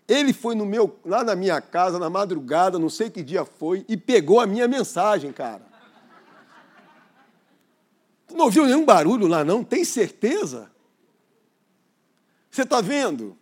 [0.07, 3.85] Ele foi no meu, lá na minha casa, na madrugada, não sei que dia foi,
[3.89, 5.63] e pegou a minha mensagem, cara.
[8.27, 9.65] Tu não ouviu nenhum barulho lá, não?
[9.65, 10.71] Tem certeza?
[12.51, 13.37] Você está vendo?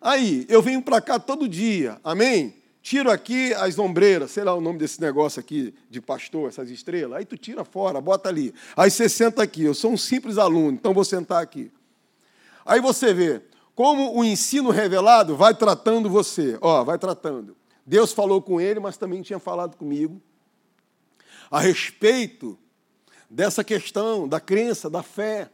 [0.00, 2.59] Aí, eu venho para cá todo dia, amém?
[2.82, 7.18] Tiro aqui as ombreiras, sei lá o nome desse negócio aqui de pastor, essas estrelas.
[7.18, 8.54] Aí tu tira fora, bota ali.
[8.76, 9.64] Aí você senta aqui.
[9.64, 11.70] Eu sou um simples aluno, então vou sentar aqui.
[12.64, 13.42] Aí você vê
[13.74, 16.58] como o ensino revelado vai tratando você.
[16.60, 17.56] Ó, vai tratando.
[17.84, 20.20] Deus falou com ele, mas também tinha falado comigo
[21.50, 22.58] a respeito
[23.28, 25.50] dessa questão da crença, da fé.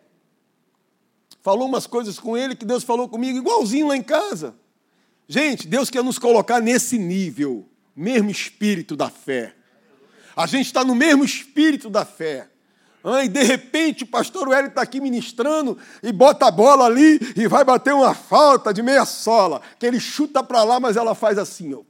[1.40, 4.54] Falou umas coisas com ele que Deus falou comigo, igualzinho lá em casa.
[5.28, 9.54] Gente, Deus quer nos colocar nesse nível, mesmo espírito da fé.
[10.36, 12.48] A gente está no mesmo espírito da fé.
[13.24, 17.46] E de repente o pastor Hélio está aqui ministrando e bota a bola ali e
[17.46, 21.38] vai bater uma falta de meia sola, que ele chuta para lá, mas ela faz
[21.38, 21.82] assim, ó.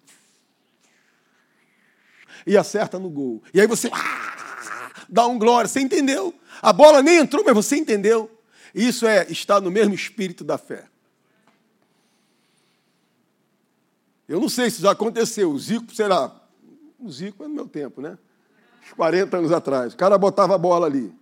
[2.47, 3.43] E acerta no gol.
[3.53, 3.91] E aí você.
[3.93, 5.67] Ah, dá um glória.
[5.67, 6.35] Você entendeu?
[6.63, 8.31] A bola nem entrou, mas você entendeu.
[8.75, 10.85] Isso é estar no mesmo espírito da fé.
[14.29, 15.51] Eu não sei se já aconteceu.
[15.51, 16.35] O Zico, sei lá,
[16.99, 18.19] O Zico é no meu tempo, né?
[18.83, 19.95] Uns 40 anos atrás.
[19.95, 21.15] O cara botava a bola ali.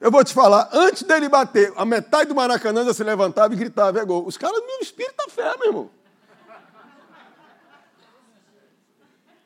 [0.00, 3.56] Eu vou te falar, antes dele bater, a metade do Maracanã já se levantava e
[3.56, 4.24] gritava, é gol.
[4.26, 5.90] Os caras não espírito da fé, meu irmão.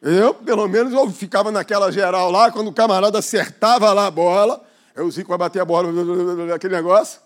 [0.02, 4.62] Eu, pelo menos, eu ficava naquela geral lá, quando o camarada acertava lá a bola,
[4.94, 5.88] eu o Zico vai bater a bola,
[6.54, 7.20] aquele negócio.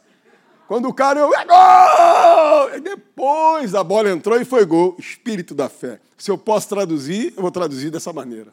[0.67, 2.77] Quando o cara, eu, é gol!
[2.77, 4.97] E depois a bola entrou e foi gol.
[4.99, 6.01] Espírito da fé.
[6.19, 8.53] Se eu posso traduzir, eu vou traduzir dessa maneira.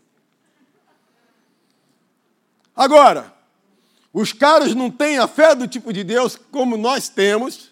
[2.75, 3.33] Agora,
[4.11, 7.71] os caras não têm a fé do tipo de Deus como nós temos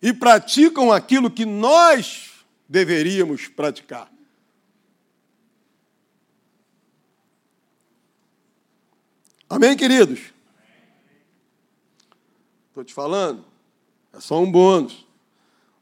[0.00, 2.30] e praticam aquilo que nós
[2.68, 4.10] deveríamos praticar.
[9.50, 10.37] Amém, queridos?
[12.78, 13.44] Estou te falando,
[14.12, 15.04] é só um bônus.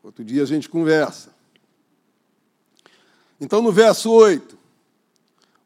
[0.03, 1.31] Outro dia a gente conversa.
[3.39, 4.57] Então, no verso 8,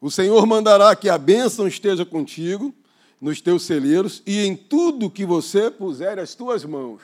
[0.01, 2.75] o Senhor mandará que a bênção esteja contigo
[3.21, 7.01] nos teus celeiros e em tudo que você puser as tuas mãos.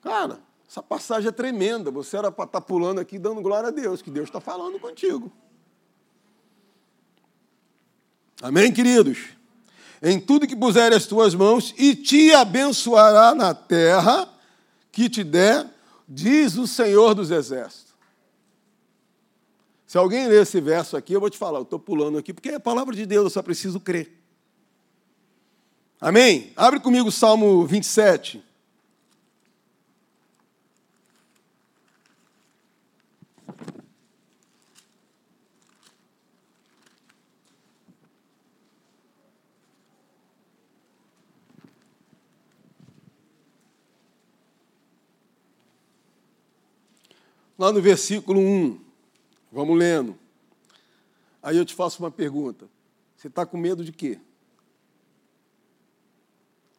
[0.00, 1.90] Cara, essa passagem é tremenda.
[1.90, 4.80] Você era para estar tá pulando aqui dando glória a Deus, que Deus está falando
[4.80, 5.30] contigo.
[8.40, 9.36] Amém, queridos?
[10.02, 14.28] Em tudo que puser as tuas mãos, e te abençoará na terra
[14.92, 15.66] que te der,
[16.08, 17.94] diz o Senhor dos Exércitos.
[19.86, 22.50] Se alguém ler esse verso aqui, eu vou te falar, eu estou pulando aqui, porque
[22.50, 24.12] é a palavra de Deus, eu só preciso crer.
[26.00, 26.52] Amém?
[26.54, 28.44] Abre comigo o Salmo 27.
[47.58, 48.80] Lá no versículo 1,
[49.50, 50.16] vamos lendo.
[51.42, 52.68] Aí eu te faço uma pergunta.
[53.16, 54.20] Você está com medo de quê?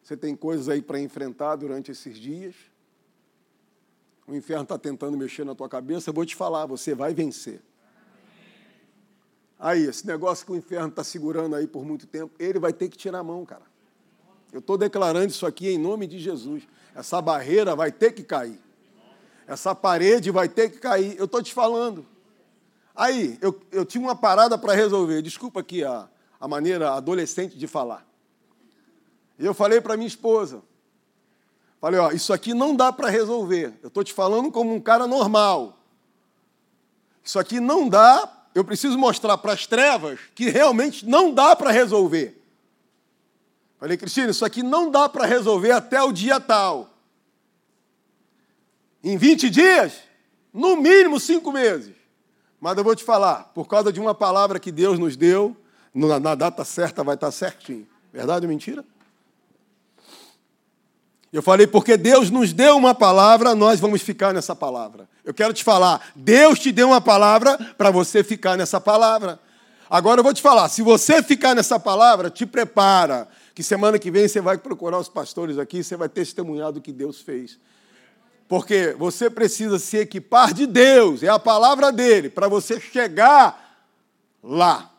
[0.02, 2.54] Você tem coisas aí para enfrentar durante esses dias.
[4.26, 6.08] O inferno está tentando mexer na tua cabeça.
[6.08, 7.60] Eu vou te falar, você vai vencer.
[9.58, 12.88] Aí, esse negócio que o inferno está segurando aí por muito tempo, ele vai ter
[12.88, 13.64] que tirar a mão, cara.
[14.50, 16.66] Eu estou declarando isso aqui em nome de Jesus.
[16.94, 18.58] Essa barreira vai ter que cair.
[19.50, 21.18] Essa parede vai ter que cair.
[21.18, 22.06] Eu estou te falando.
[22.94, 25.22] Aí, eu, eu tinha uma parada para resolver.
[25.22, 26.08] Desculpa aqui a,
[26.38, 28.06] a maneira adolescente de falar.
[29.36, 30.62] E eu falei para minha esposa,
[31.80, 33.76] falei, ó, isso aqui não dá para resolver.
[33.82, 35.76] Eu estou te falando como um cara normal.
[37.24, 41.72] Isso aqui não dá, eu preciso mostrar para as trevas que realmente não dá para
[41.72, 42.40] resolver.
[43.80, 46.99] Falei, Cristina, isso aqui não dá para resolver até o dia tal.
[49.02, 49.94] Em 20 dias,
[50.52, 51.94] no mínimo cinco meses.
[52.60, 55.56] Mas eu vou te falar, por causa de uma palavra que Deus nos deu,
[55.94, 57.86] na data certa vai estar certinho.
[58.12, 58.84] Verdade ou mentira?
[61.32, 65.08] Eu falei, porque Deus nos deu uma palavra, nós vamos ficar nessa palavra.
[65.24, 69.38] Eu quero te falar, Deus te deu uma palavra para você ficar nessa palavra.
[69.88, 74.10] Agora eu vou te falar, se você ficar nessa palavra, te prepara, que semana que
[74.10, 77.58] vem você vai procurar os pastores aqui, você vai testemunhar do que Deus fez.
[78.50, 83.88] Porque você precisa se equipar de Deus, é a palavra dele, para você chegar
[84.42, 84.90] lá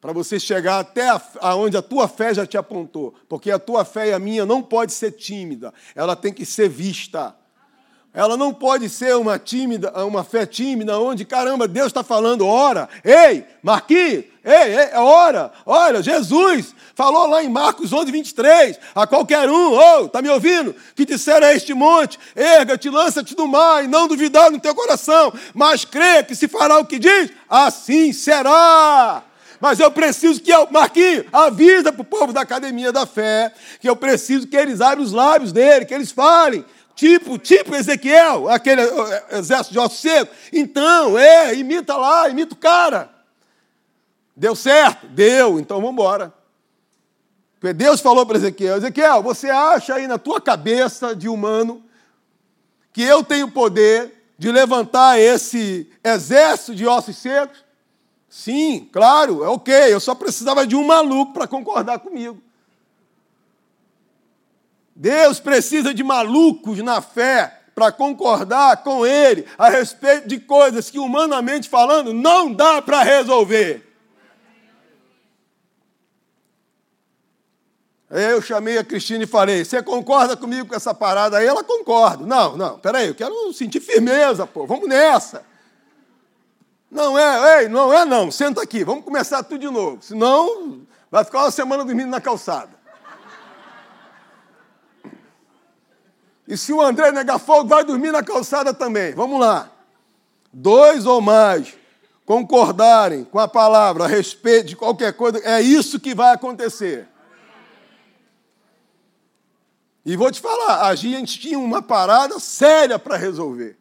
[0.00, 1.08] para você chegar até
[1.40, 3.14] aonde a tua fé já te apontou.
[3.28, 6.68] Porque a tua fé e a minha não pode ser tímida, ela tem que ser
[6.68, 7.34] vista.
[8.14, 12.88] Ela não pode ser uma tímida, uma fé tímida, onde, caramba, Deus está falando, ora,
[13.04, 19.48] ei, Marquinhos, ei, ei, ora, olha, Jesus falou lá em Marcos 11, 23, a qualquer
[19.50, 20.74] um, oh, está me ouvindo?
[20.96, 25.32] Que disser a este monte, erga-te, lança-te do mar, e não duvidar no teu coração,
[25.54, 29.22] mas crê que se fará o que diz, assim será
[29.60, 33.88] mas eu preciso que eu, Marquinhos, avisa para o povo da academia da fé que
[33.88, 36.64] eu preciso que eles abram os lábios dele, que eles falem.
[36.98, 38.82] Tipo, tipo Ezequiel, aquele
[39.30, 40.36] exército de ossos secos.
[40.52, 43.08] Então, é, imita lá, imita o cara.
[44.36, 45.06] Deu certo?
[45.06, 46.34] Deu, então vamos embora.
[47.60, 51.84] Porque Deus falou para Ezequiel: Ezequiel, você acha aí na tua cabeça de humano
[52.92, 57.64] que eu tenho poder de levantar esse exército de ossos secos?
[58.28, 59.72] Sim, claro, é ok.
[59.72, 62.42] Eu só precisava de um maluco para concordar comigo.
[65.00, 70.98] Deus precisa de malucos na fé para concordar com Ele a respeito de coisas que,
[70.98, 73.86] humanamente falando, não dá para resolver.
[78.10, 81.46] Eu chamei a Cristina e falei: Você concorda comigo com essa parada aí?
[81.46, 82.26] Ela concorda.
[82.26, 85.44] Não, não, peraí, eu quero sentir firmeza, pô, vamos nessa.
[86.90, 90.02] Não é, ei, não é não, senta aqui, vamos começar tudo de novo.
[90.02, 92.77] Senão, vai ficar uma semana dormindo na calçada.
[96.48, 99.12] E se o André negar fogo, vai dormir na calçada também.
[99.12, 99.70] Vamos lá.
[100.50, 101.76] Dois ou mais
[102.24, 107.06] concordarem com a palavra a respeito de qualquer coisa, é isso que vai acontecer.
[110.04, 113.76] E vou te falar, a gente tinha uma parada séria para resolver.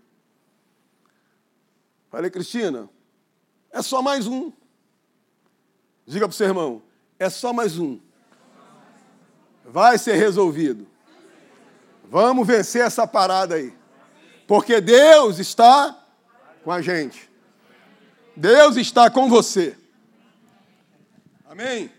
[2.10, 2.90] Falei, Cristina,
[3.72, 4.52] é só mais um.
[6.06, 6.82] Diga para o seu irmão,
[7.18, 7.98] é só mais um.
[9.66, 10.88] Vai ser resolvido.
[12.10, 13.74] Vamos vencer essa parada aí.
[14.48, 15.98] Porque Deus está
[16.64, 17.30] com a gente.
[18.36, 19.76] Deus está com você.
[21.50, 21.92] Amém?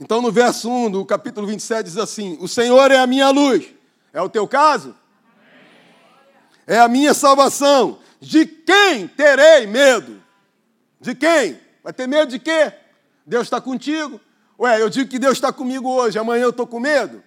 [0.00, 3.66] Então, no verso 1 do capítulo 27, diz assim: O Senhor é a minha luz.
[4.12, 4.94] É o teu caso?
[6.66, 7.98] É a minha salvação.
[8.20, 10.22] De quem terei medo?
[11.00, 11.60] De quem?
[11.82, 12.72] Vai ter medo de quê?
[13.24, 14.20] Deus está contigo.
[14.58, 17.22] Ué, eu digo que Deus está comigo hoje, amanhã eu estou com medo.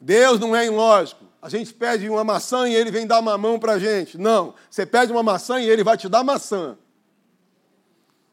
[0.00, 1.24] Deus não é ilógico.
[1.40, 4.18] A gente pede uma maçã e ele vem dar uma mão para a gente.
[4.18, 6.76] Não, você pede uma maçã e ele vai te dar maçã.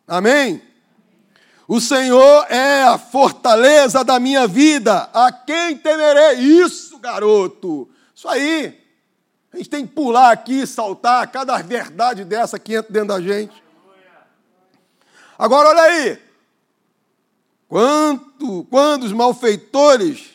[0.08, 0.62] Amém?
[1.68, 5.10] O Senhor é a fortaleza da minha vida.
[5.14, 6.40] A quem temerei?
[6.40, 7.90] Isso, garoto.
[8.14, 8.82] Isso aí.
[9.54, 13.64] A gente tem que pular aqui, saltar, cada verdade dessa que entra dentro da gente.
[15.38, 16.20] Agora, olha aí.
[17.68, 20.33] Quanto, quando os malfeitores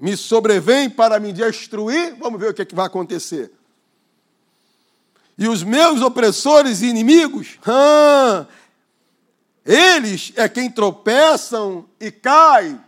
[0.00, 3.52] me sobrevêm para me destruir, vamos ver o que, é que vai acontecer.
[5.36, 8.46] E os meus opressores e inimigos, ah,
[9.64, 12.80] eles é quem tropeçam e caem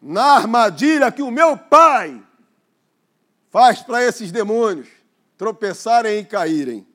[0.00, 2.22] na armadilha que o meu pai
[3.50, 4.88] faz para esses demônios
[5.36, 6.86] tropeçarem e caírem.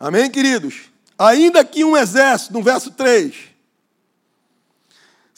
[0.00, 0.90] Amém, queridos?
[1.18, 3.51] Ainda que um exército, no verso 3,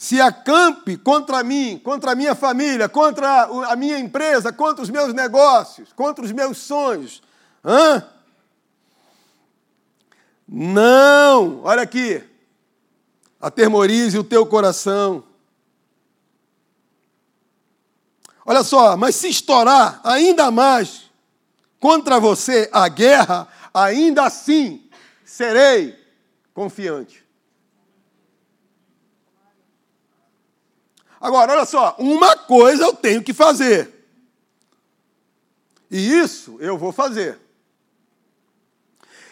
[0.05, 5.15] se acampe contra mim, contra a minha família, contra a minha empresa, contra os meus
[5.15, 7.23] negócios, contra os meus sonhos,
[7.65, 8.07] hã?
[10.47, 12.23] Não, olha aqui.
[13.41, 15.23] Atermorize o teu coração.
[18.45, 21.09] Olha só, mas se estourar ainda mais
[21.79, 24.87] contra você a guerra, ainda assim
[25.25, 25.97] serei
[26.53, 27.24] confiante.
[31.25, 33.91] Agora, olha só, uma coisa eu tenho que fazer.
[35.89, 37.39] E isso eu vou fazer.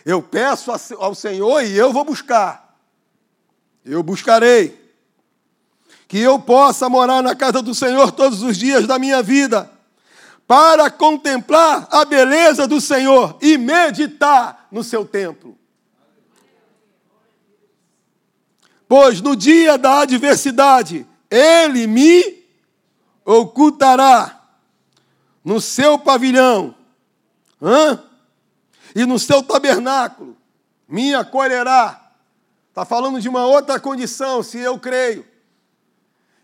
[0.04, 2.80] Eu peço ao Senhor e eu vou buscar.
[3.86, 4.92] Eu buscarei.
[6.08, 9.72] Que eu possa morar na casa do Senhor todos os dias da minha vida,
[10.48, 15.56] para contemplar a beleza do Senhor e meditar no seu templo.
[18.88, 22.44] Pois no dia da adversidade, ele me
[23.26, 24.42] ocultará
[25.44, 26.76] no seu pavilhão.
[27.62, 28.04] Hã?
[28.96, 30.38] e no seu tabernáculo
[30.88, 32.00] me acolherá.
[32.70, 35.26] Está falando de uma outra condição, se eu creio.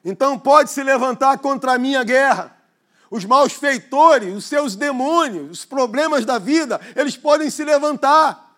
[0.04, 2.56] Então pode se levantar contra a minha guerra.
[3.12, 8.56] Os maus feitores, os seus demônios, os problemas da vida, eles podem se levantar.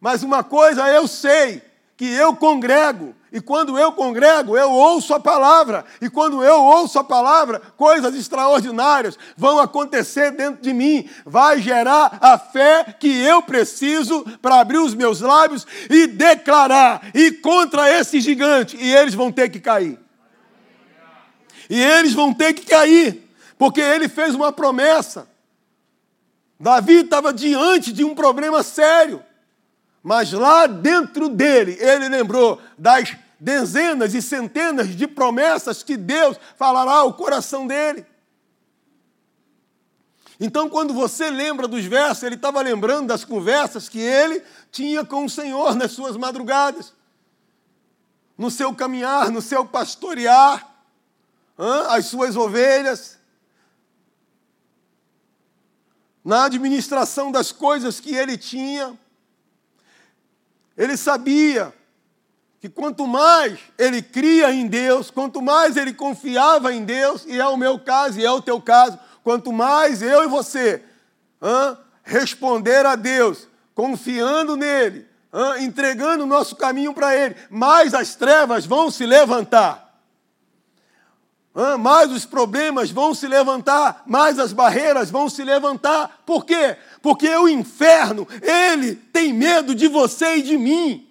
[0.00, 1.62] Mas uma coisa eu sei,
[1.96, 5.84] que eu congrego, e quando eu congrego, eu ouço a palavra.
[6.00, 11.10] E quando eu ouço a palavra, coisas extraordinárias vão acontecer dentro de mim.
[11.26, 17.32] Vai gerar a fé que eu preciso para abrir os meus lábios e declarar e
[17.32, 18.76] contra esse gigante.
[18.76, 19.98] E eles vão ter que cair.
[21.68, 23.28] E eles vão ter que cair,
[23.58, 25.26] porque ele fez uma promessa.
[26.60, 29.20] Davi estava diante de um problema sério.
[30.04, 36.92] Mas lá dentro dele, ele lembrou das dezenas e centenas de promessas que Deus falará
[36.96, 38.04] ao coração dele.
[40.38, 45.24] Então, quando você lembra dos versos, ele estava lembrando das conversas que ele tinha com
[45.24, 46.92] o Senhor nas suas madrugadas,
[48.36, 50.70] no seu caminhar, no seu pastorear,
[51.88, 53.18] as suas ovelhas,
[56.22, 58.98] na administração das coisas que ele tinha.
[60.76, 61.72] Ele sabia
[62.60, 67.46] que quanto mais ele cria em Deus, quanto mais ele confiava em Deus, e é
[67.46, 70.82] o meu caso e é o teu caso, quanto mais eu e você
[72.02, 75.06] responder a Deus, confiando nele,
[75.60, 79.83] entregando o nosso caminho para ele, mais as trevas vão se levantar.
[81.78, 86.22] Mais os problemas vão se levantar, mais as barreiras vão se levantar.
[86.26, 86.76] Por quê?
[87.00, 91.06] Porque o inferno, ele tem medo de você e de mim.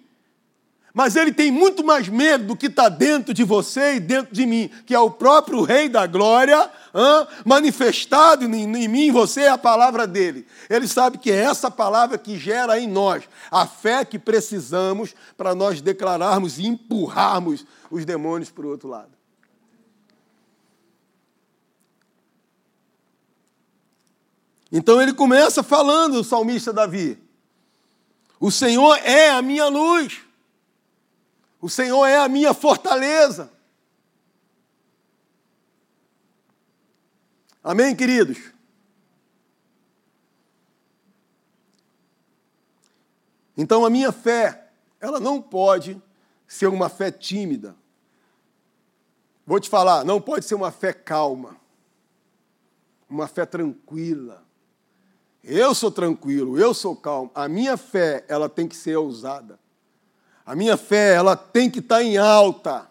[0.92, 4.46] Mas ele tem muito mais medo do que está dentro de você e dentro de
[4.46, 9.48] mim, que é o próprio Rei da Glória, hein, manifestado em, mim, em você, é
[9.48, 10.46] a palavra dele.
[10.70, 15.52] Ele sabe que é essa palavra que gera em nós a fé que precisamos para
[15.52, 19.13] nós declararmos e empurrarmos os demônios para o outro lado.
[24.76, 27.16] Então ele começa falando, o salmista Davi:
[28.40, 30.20] O Senhor é a minha luz.
[31.60, 33.52] O Senhor é a minha fortaleza.
[37.62, 38.52] Amém, queridos?
[43.56, 46.02] Então a minha fé, ela não pode
[46.48, 47.76] ser uma fé tímida.
[49.46, 51.56] Vou te falar, não pode ser uma fé calma,
[53.08, 54.43] uma fé tranquila.
[55.46, 57.30] Eu sou tranquilo, eu sou calmo.
[57.34, 59.60] A minha fé, ela tem que ser ousada.
[60.44, 62.90] A minha fé, ela tem que estar tá em alta.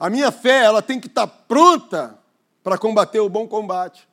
[0.00, 2.18] A minha fé, ela tem que estar tá pronta
[2.62, 4.08] para combater o bom combate.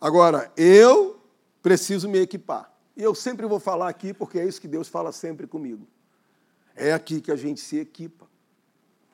[0.00, 1.20] Agora, eu
[1.60, 2.72] preciso me equipar.
[2.96, 5.86] E eu sempre vou falar aqui, porque é isso que Deus fala sempre comigo.
[6.76, 8.28] É aqui que a gente se equipa.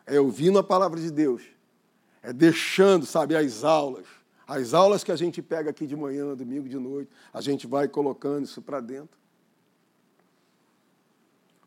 [0.07, 1.42] É ouvindo a palavra de Deus.
[2.22, 4.07] É deixando, sabe, as aulas.
[4.47, 7.88] As aulas que a gente pega aqui de manhã, domingo de noite, a gente vai
[7.88, 9.18] colocando isso para dentro.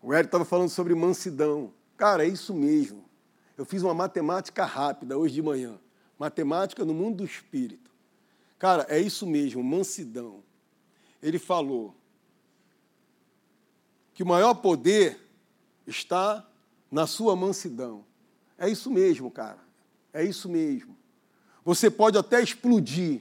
[0.01, 1.73] O Eric estava falando sobre mansidão.
[1.97, 3.05] Cara, é isso mesmo.
[3.57, 5.79] Eu fiz uma matemática rápida hoje de manhã.
[6.19, 7.91] Matemática no mundo do espírito.
[8.59, 10.43] Cara, é isso mesmo, mansidão.
[11.21, 11.95] Ele falou
[14.13, 15.19] que o maior poder
[15.85, 16.47] está
[16.91, 18.05] na sua mansidão.
[18.57, 19.59] É isso mesmo, cara.
[20.13, 20.97] É isso mesmo.
[21.67, 23.19] Você pode até explodir,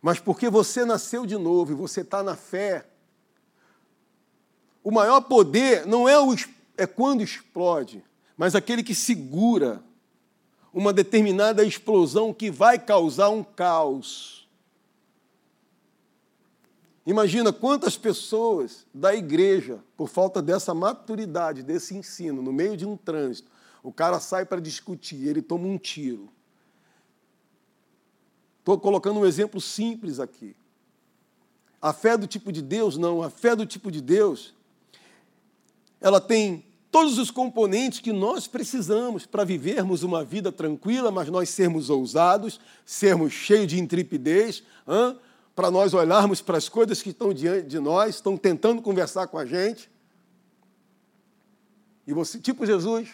[0.00, 2.88] mas porque você nasceu de novo e você está na fé,
[4.82, 6.34] o maior poder não é, o,
[6.78, 8.02] é quando explode,
[8.34, 9.84] mas aquele que segura
[10.72, 14.48] uma determinada explosão que vai causar um caos.
[17.04, 22.96] Imagina quantas pessoas da igreja, por falta dessa maturidade, desse ensino, no meio de um
[22.96, 23.50] trânsito,
[23.82, 26.32] o cara sai para discutir, ele toma um tiro.
[28.70, 30.54] Estou colocando um exemplo simples aqui.
[31.82, 33.20] A fé do tipo de Deus, não.
[33.20, 34.54] A fé do tipo de Deus
[36.00, 41.48] ela tem todos os componentes que nós precisamos para vivermos uma vida tranquila, mas nós
[41.50, 44.62] sermos ousados, sermos cheios de intrepidez,
[45.56, 49.36] para nós olharmos para as coisas que estão diante de nós, estão tentando conversar com
[49.36, 49.90] a gente.
[52.06, 53.08] E você, tipo Jesus,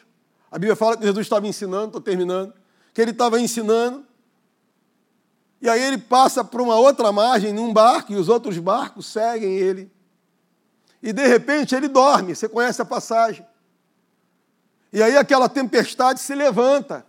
[0.50, 2.52] a Bíblia fala que Jesus estava ensinando, estou terminando,
[2.92, 4.04] que ele estava ensinando,
[5.60, 9.56] e aí ele passa para uma outra margem, num barco, e os outros barcos seguem
[9.56, 9.90] ele
[11.06, 12.34] e de repente ele dorme.
[12.34, 13.46] Você conhece a passagem.
[14.92, 17.06] E aí aquela tempestade se levanta.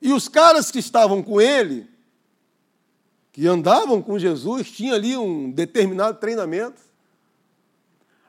[0.00, 1.86] E os caras que estavam com ele,
[3.30, 6.80] que andavam com Jesus, tinham ali um determinado treinamento.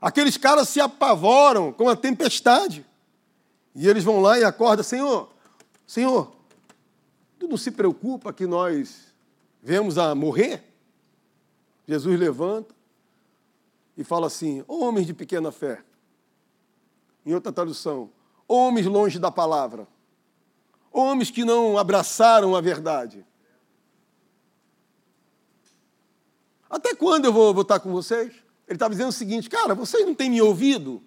[0.02, 2.86] Aqueles caras se apavoram com a tempestade.
[3.74, 5.30] E eles vão lá e acordam, Senhor,
[5.88, 6.36] Senhor,
[7.40, 9.14] tu não se preocupa que nós
[9.66, 10.64] vemos a morrer?
[11.88, 12.74] Jesus levanta,
[13.98, 15.84] e fala assim: homens de pequena fé.
[17.26, 18.12] Em outra tradução,
[18.48, 19.88] homens longe da palavra.
[20.92, 23.26] Homens que não abraçaram a verdade.
[26.70, 28.32] Até quando eu vou, estar com vocês?
[28.68, 31.02] Ele estava dizendo o seguinte: cara, vocês não têm me ouvido.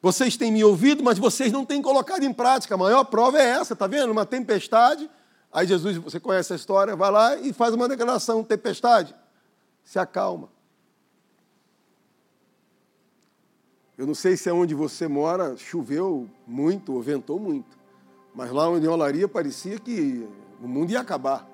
[0.00, 2.74] Vocês têm me ouvido, mas vocês não têm colocado em prática.
[2.74, 4.10] A maior prova é essa, tá vendo?
[4.10, 5.10] Uma tempestade.
[5.52, 9.14] Aí Jesus, você conhece a história, vai lá e faz uma declaração: tempestade,
[9.84, 10.48] se acalma.
[13.98, 17.76] Eu não sei se é onde você mora choveu muito ou ventou muito,
[18.34, 20.26] mas lá onde eu olaria parecia que
[20.62, 21.46] o mundo ia acabar.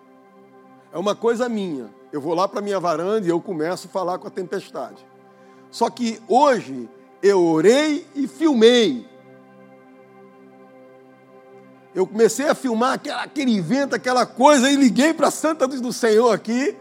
[0.92, 1.90] É uma coisa minha.
[2.12, 5.04] Eu vou lá para minha varanda e eu começo a falar com a tempestade.
[5.70, 6.88] Só que hoje
[7.22, 9.08] eu orei e filmei.
[11.96, 15.80] Eu comecei a filmar aquela, aquele vento, aquela coisa, e liguei para a Santa Luz
[15.80, 16.76] do Senhor aqui.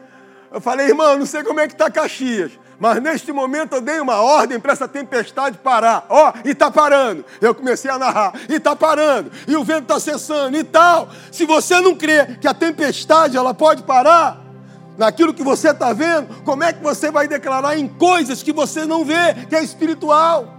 [0.52, 4.02] Eu falei, irmão, não sei como é que está Caxias, mas neste momento eu dei
[4.02, 6.06] uma ordem para essa tempestade parar.
[6.10, 7.24] Ó, oh, e está parando.
[7.40, 11.08] Eu comecei a narrar, e está parando, e o vento está cessando e tal.
[11.32, 14.42] Se você não crê que a tempestade ela pode parar,
[14.98, 18.86] naquilo que você está vendo, como é que você vai declarar em coisas que você
[18.86, 20.58] não vê, que é espiritual?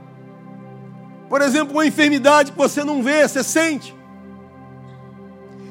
[1.29, 3.96] Por exemplo, uma enfermidade que você não vê, você sente.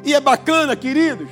[0.06, 1.28] E é bacana, queridos,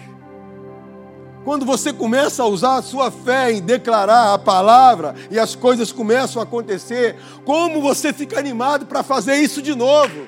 [1.46, 5.92] quando você começa a usar a sua fé em declarar a palavra e as coisas
[5.92, 7.16] começam a acontecer,
[7.46, 10.28] como você fica animado para fazer isso de novo?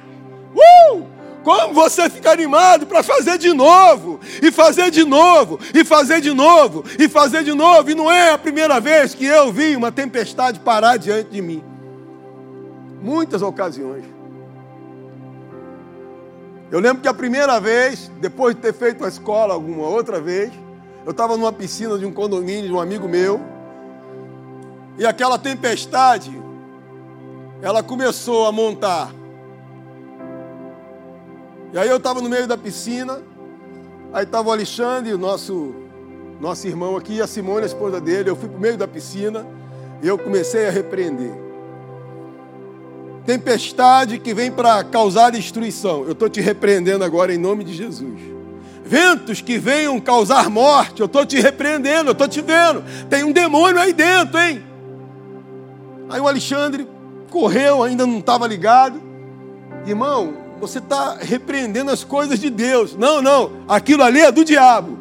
[0.54, 1.16] Uh!
[1.44, 6.34] Como você fica animado para fazer de novo, e fazer de novo, e fazer de
[6.34, 9.92] novo, e fazer de novo, e não é a primeira vez que eu vi uma
[9.92, 11.64] tempestade parar diante de mim.
[13.00, 14.15] Muitas ocasiões.
[16.72, 20.52] Eu lembro que a primeira vez, depois de ter feito a escola alguma outra vez,
[21.06, 23.40] eu estava numa piscina de um condomínio de um amigo meu,
[24.98, 26.32] e aquela tempestade,
[27.62, 29.12] ela começou a montar.
[31.72, 33.22] E aí eu estava no meio da piscina,
[34.12, 35.76] aí estava o Alexandre, o nosso,
[36.40, 38.30] nosso irmão aqui, e a Simone, a esposa dele.
[38.30, 39.46] Eu fui para o meio da piscina
[40.02, 41.45] e eu comecei a repreender.
[43.26, 46.04] Tempestade que vem para causar destruição.
[46.04, 48.36] Eu estou te repreendendo agora em nome de Jesus.
[48.86, 53.32] Ventos que venham causar morte, eu estou te repreendendo, eu estou te vendo, tem um
[53.32, 54.64] demônio aí dentro, hein?
[56.08, 56.88] Aí o Alexandre
[57.32, 59.02] correu, ainda não estava ligado,
[59.88, 65.00] irmão, você está repreendendo as coisas de Deus, não, não, aquilo ali é do diabo,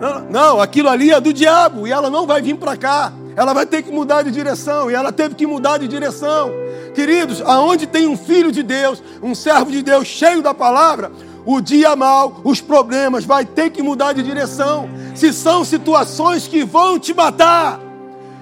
[0.00, 3.52] não, não, aquilo ali é do diabo e ela não vai vir para cá, ela
[3.52, 6.50] vai ter que mudar de direção e ela teve que mudar de direção.
[6.94, 11.12] Queridos, aonde tem um filho de Deus, um servo de Deus cheio da palavra,
[11.44, 14.88] o dia mal, os problemas, vai ter que mudar de direção.
[15.14, 17.80] Se são situações que vão te matar,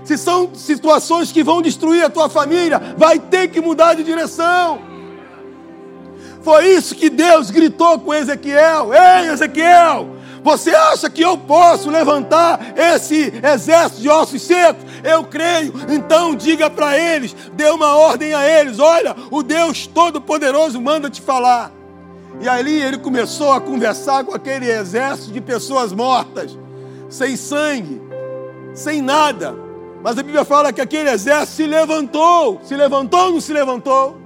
[0.04, 4.80] se são situações que vão destruir a tua família, vai ter que mudar de direção.
[6.42, 10.08] Foi isso que Deus gritou com Ezequiel: Ei, Ezequiel,
[10.42, 14.84] você acha que eu posso levantar esse exército de ossos secos?
[15.02, 15.72] Eu creio.
[15.88, 21.20] Então diga para eles, dê uma ordem a eles: olha, o Deus Todo-Poderoso manda te
[21.20, 21.72] falar.
[22.40, 26.56] E ali ele começou a conversar com aquele exército de pessoas mortas,
[27.08, 28.00] sem sangue,
[28.74, 29.54] sem nada.
[30.02, 32.60] Mas a Bíblia fala que aquele exército se levantou.
[32.62, 34.17] Se levantou ou não se levantou?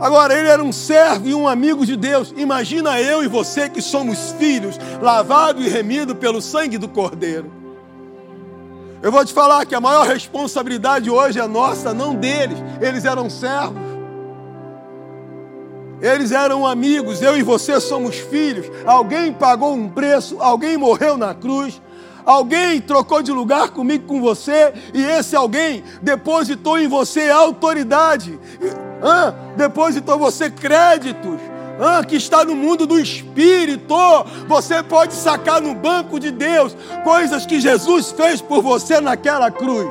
[0.00, 2.32] Agora, ele era um servo e um amigo de Deus.
[2.36, 7.52] Imagina eu e você que somos filhos, lavados e remidos pelo sangue do Cordeiro.
[9.02, 12.58] Eu vou te falar que a maior responsabilidade hoje é nossa, não deles.
[12.80, 13.90] Eles eram servos.
[16.00, 18.70] Eles eram amigos, eu e você somos filhos.
[18.86, 21.80] Alguém pagou um preço, alguém morreu na cruz,
[22.24, 28.38] alguém trocou de lugar comigo, com você, e esse alguém depositou em você autoridade,
[29.02, 31.40] ah, depositou você créditos.
[31.82, 33.94] Ah, que está no mundo do espírito,
[34.46, 39.88] você pode sacar no banco de Deus coisas que Jesus fez por você naquela cruz.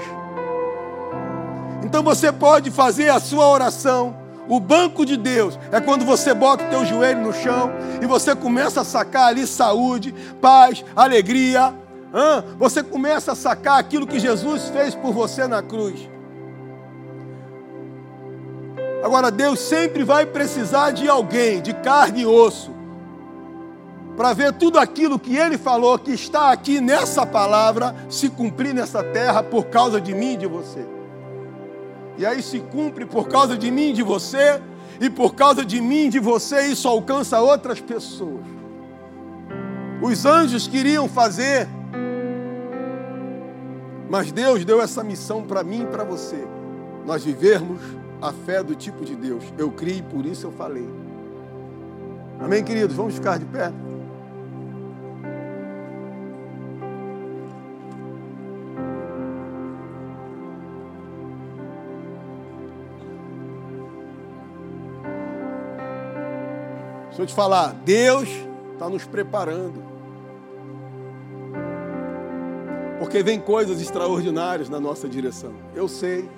[1.83, 4.15] Então você pode fazer a sua oração
[4.49, 8.35] o banco de Deus é quando você bota o teu joelho no chão e você
[8.35, 11.71] começa a sacar ali saúde, paz, alegria.
[12.57, 16.09] Você começa a sacar aquilo que Jesus fez por você na cruz.
[19.03, 22.71] Agora, Deus sempre vai precisar de alguém, de carne e osso,
[24.17, 29.01] para ver tudo aquilo que Ele falou que está aqui nessa palavra se cumprir nessa
[29.01, 30.85] terra por causa de mim e de você.
[32.17, 34.61] E aí se cumpre por causa de mim, de você,
[34.99, 38.43] e por causa de mim, de você, isso alcança outras pessoas.
[40.01, 41.69] Os anjos queriam fazer,
[44.09, 46.45] mas Deus deu essa missão para mim e para você.
[47.05, 47.79] Nós vivermos
[48.21, 49.43] a fé do tipo de Deus.
[49.57, 50.87] Eu criei, por isso eu falei.
[52.39, 52.95] Amém, queridos?
[52.95, 53.71] Vamos ficar de pé.
[67.19, 68.29] Deixa eu te falar, Deus
[68.73, 69.83] está nos preparando.
[72.97, 75.53] Porque vem coisas extraordinárias na nossa direção.
[75.75, 76.29] Eu sei.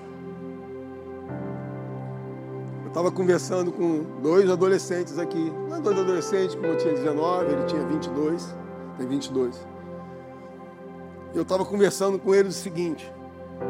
[2.91, 5.49] Estava conversando com dois adolescentes aqui.
[5.69, 8.53] Não é dois adolescentes, como eu tinha 19, ele tinha 22.
[8.97, 9.65] Tem 22.
[11.33, 13.09] Eu estava conversando com eles o seguinte: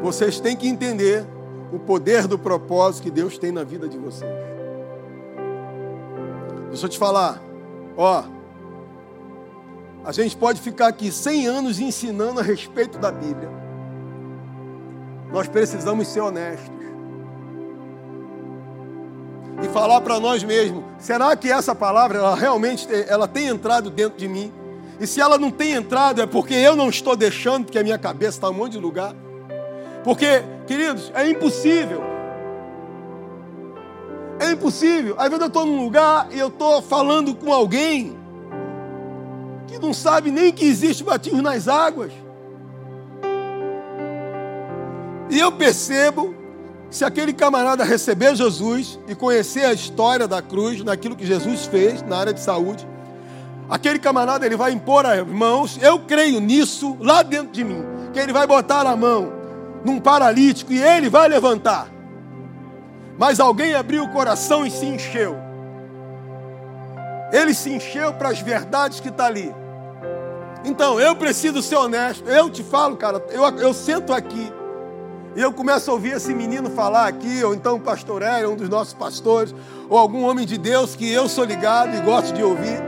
[0.02, 1.24] vocês têm que entender
[1.72, 4.28] o poder do propósito que Deus tem na vida de vocês.
[6.70, 7.40] Deixa eu te falar,
[7.96, 8.24] ó,
[10.04, 13.50] a gente pode ficar aqui 100 anos ensinando a respeito da Bíblia.
[15.30, 16.82] Nós precisamos ser honestos.
[19.62, 24.18] E falar para nós mesmos, será que essa palavra ela realmente ela tem entrado dentro
[24.18, 24.52] de mim?
[25.00, 27.98] E se ela não tem entrado é porque eu não estou deixando, porque a minha
[27.98, 29.14] cabeça está um monte de lugar.
[30.04, 32.12] Porque, queridos, é impossível
[34.62, 35.16] possível.
[35.18, 38.16] Às vezes eu estou num lugar e eu estou falando com alguém
[39.66, 42.12] que não sabe nem que existe batismo nas águas.
[45.28, 46.34] E eu percebo,
[46.92, 52.02] se aquele camarada receber Jesus e conhecer a história da cruz, naquilo que Jesus fez
[52.02, 52.86] na área de saúde,
[53.70, 57.82] aquele camarada ele vai impor as mãos, eu creio nisso lá dentro de mim,
[58.12, 59.32] que ele vai botar a mão
[59.82, 61.88] num paralítico e ele vai levantar.
[63.18, 65.34] Mas alguém abriu o coração e se encheu.
[67.32, 69.50] Ele se encheu para as verdades que está ali.
[70.62, 72.28] Então, eu preciso ser honesto.
[72.28, 74.52] Eu te falo, cara, eu, eu sento aqui
[75.34, 78.56] e eu começo a ouvir esse menino falar aqui, ou então o pastor Hélio, um
[78.56, 79.54] dos nossos pastores,
[79.88, 82.82] ou algum homem de Deus que eu sou ligado e gosto de ouvir.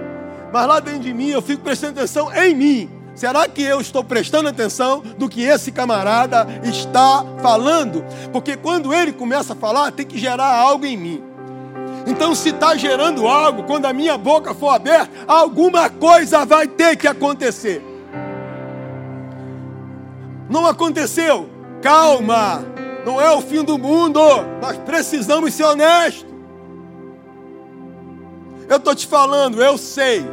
[0.53, 2.90] Mas lá dentro de mim eu fico prestando atenção em mim.
[3.14, 8.05] Será que eu estou prestando atenção do que esse camarada está falando?
[8.32, 11.22] Porque quando ele começa a falar, tem que gerar algo em mim.
[12.07, 16.97] Então, se está gerando algo, quando a minha boca for aberta, alguma coisa vai ter
[16.97, 17.82] que acontecer.
[20.51, 21.54] Não aconteceu?
[21.85, 22.64] Calma,
[23.05, 24.18] não é o fim do mundo.
[24.59, 26.24] Nós precisamos ser honestos.
[28.66, 30.24] Eu estou te falando, eu sei,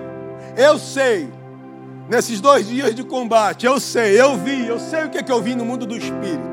[0.56, 1.30] eu sei
[2.08, 3.66] nesses dois dias de combate.
[3.66, 5.98] Eu sei, eu vi, eu sei o que, é que eu vi no mundo do
[5.98, 6.50] espírito.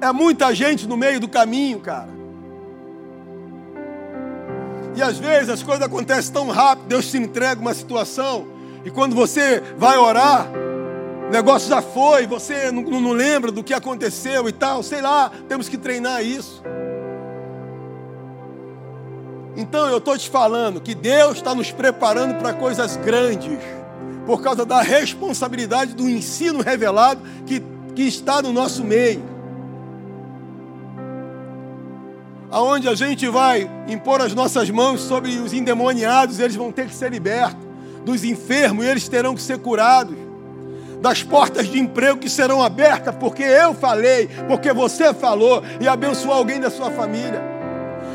[0.00, 2.08] É muita gente no meio do caminho, cara.
[4.94, 8.46] E às vezes as coisas acontecem tão rápido, Deus te entrega uma situação,
[8.86, 10.48] e quando você vai orar,
[11.28, 15.30] o negócio já foi, você não, não lembra do que aconteceu e tal, sei lá,
[15.48, 16.62] temos que treinar isso.
[19.56, 23.58] Então eu estou te falando que Deus está nos preparando para coisas grandes
[24.26, 27.62] por causa da responsabilidade do ensino revelado que,
[27.94, 29.22] que está no nosso meio.
[32.50, 36.94] Aonde a gente vai impor as nossas mãos sobre os endemoniados, eles vão ter que
[36.94, 37.66] ser libertos.
[38.04, 40.25] Dos enfermos, eles terão que ser curados.
[41.06, 46.36] Das portas de emprego que serão abertas, porque eu falei, porque você falou, e abençoar
[46.36, 47.54] alguém da sua família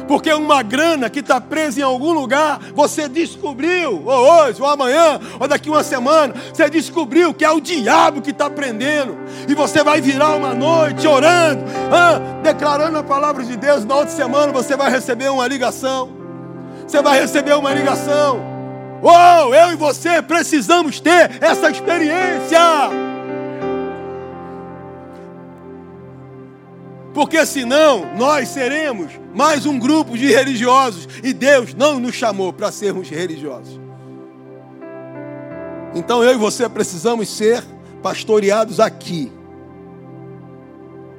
[0.08, 5.22] porque uma grana que está presa em algum lugar, você descobriu, ou hoje, ou amanhã,
[5.40, 9.18] ou daqui uma semana, você descobriu que é o diabo que está prendendo,
[9.48, 11.64] e você vai virar uma noite orando,
[11.94, 13.86] ah, declarando a palavra de Deus.
[13.86, 16.10] Na outra semana você vai receber uma ligação,
[16.86, 18.51] você vai receber uma ligação.
[19.02, 22.60] Oh, eu e você precisamos ter essa experiência.
[27.14, 32.72] Porque senão nós seremos mais um grupo de religiosos e Deus não nos chamou para
[32.72, 33.80] sermos religiosos.
[35.94, 37.64] Então eu e você precisamos ser
[38.02, 39.32] pastoreados aqui.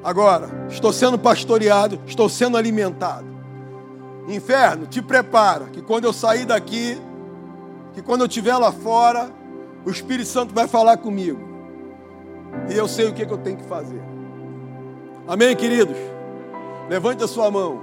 [0.02, 3.26] Agora, estou sendo pastoreado, estou sendo alimentado.
[4.28, 6.98] Inferno, te prepara, que quando eu sair daqui,
[7.94, 9.30] que quando eu estiver lá fora,
[9.84, 11.40] o Espírito Santo vai falar comigo.
[12.68, 14.00] E eu sei o que, é que eu tenho que fazer.
[15.26, 15.96] Amém, queridos?
[16.88, 17.82] Levante a sua mão.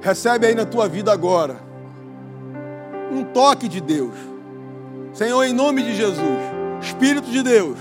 [0.00, 1.56] Recebe aí na tua vida agora
[3.10, 4.14] um toque de Deus.
[5.12, 6.38] Senhor, em nome de Jesus,
[6.80, 7.78] Espírito de Deus,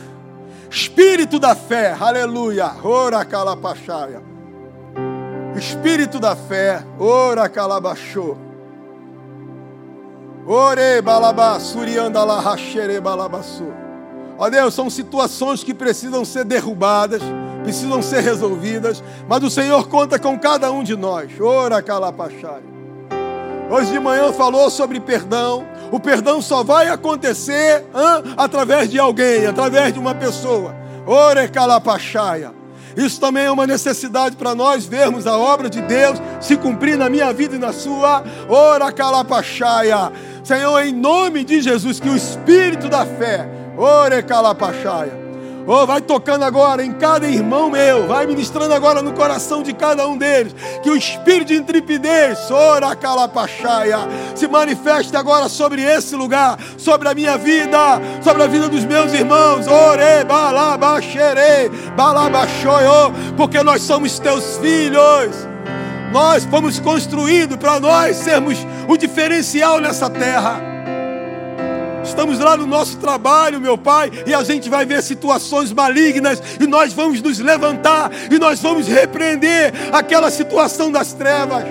[0.70, 4.35] Espírito da fé, aleluia, ora calapachaia.
[5.58, 8.38] Espírito da fé, ora calabachou.
[10.48, 13.02] Ore balabá, surianda la rachere.
[14.38, 17.22] Ó Deus, são situações que precisam ser derrubadas,
[17.64, 21.32] precisam ser resolvidas, mas o Senhor conta com cada um de nós.
[21.40, 22.62] Ora calapachai.
[23.70, 25.66] Hoje de manhã falou sobre perdão.
[25.92, 30.76] O perdão só vai acontecer hein, através de alguém, através de uma pessoa.
[31.08, 32.65] Ore calapachaia.
[32.96, 37.10] Isso também é uma necessidade para nós vermos a obra de Deus se cumprir na
[37.10, 38.24] minha vida e na sua.
[38.48, 40.12] Ora calapachaia.
[40.44, 45.25] Senhor, em nome de Jesus, que o espírito da fé, ore calapachaia.
[45.68, 50.08] Oh, vai tocando agora em cada irmão meu, vai ministrando agora no coração de cada
[50.08, 53.98] um deles, que o espírito de intrepidez, ora calapachaia,
[54.36, 59.12] se manifeste agora sobre esse lugar, sobre a minha vida, sobre a vida dos meus
[59.12, 65.56] irmãos, ore balabaxere, balabaxoio, porque nós somos teus filhos.
[66.12, 68.58] Nós fomos construídos para nós sermos
[68.88, 70.62] o diferencial nessa terra.
[72.06, 76.68] Estamos lá no nosso trabalho, meu Pai, e a gente vai ver situações malignas, e
[76.68, 81.64] nós vamos nos levantar, e nós vamos repreender aquela situação das trevas.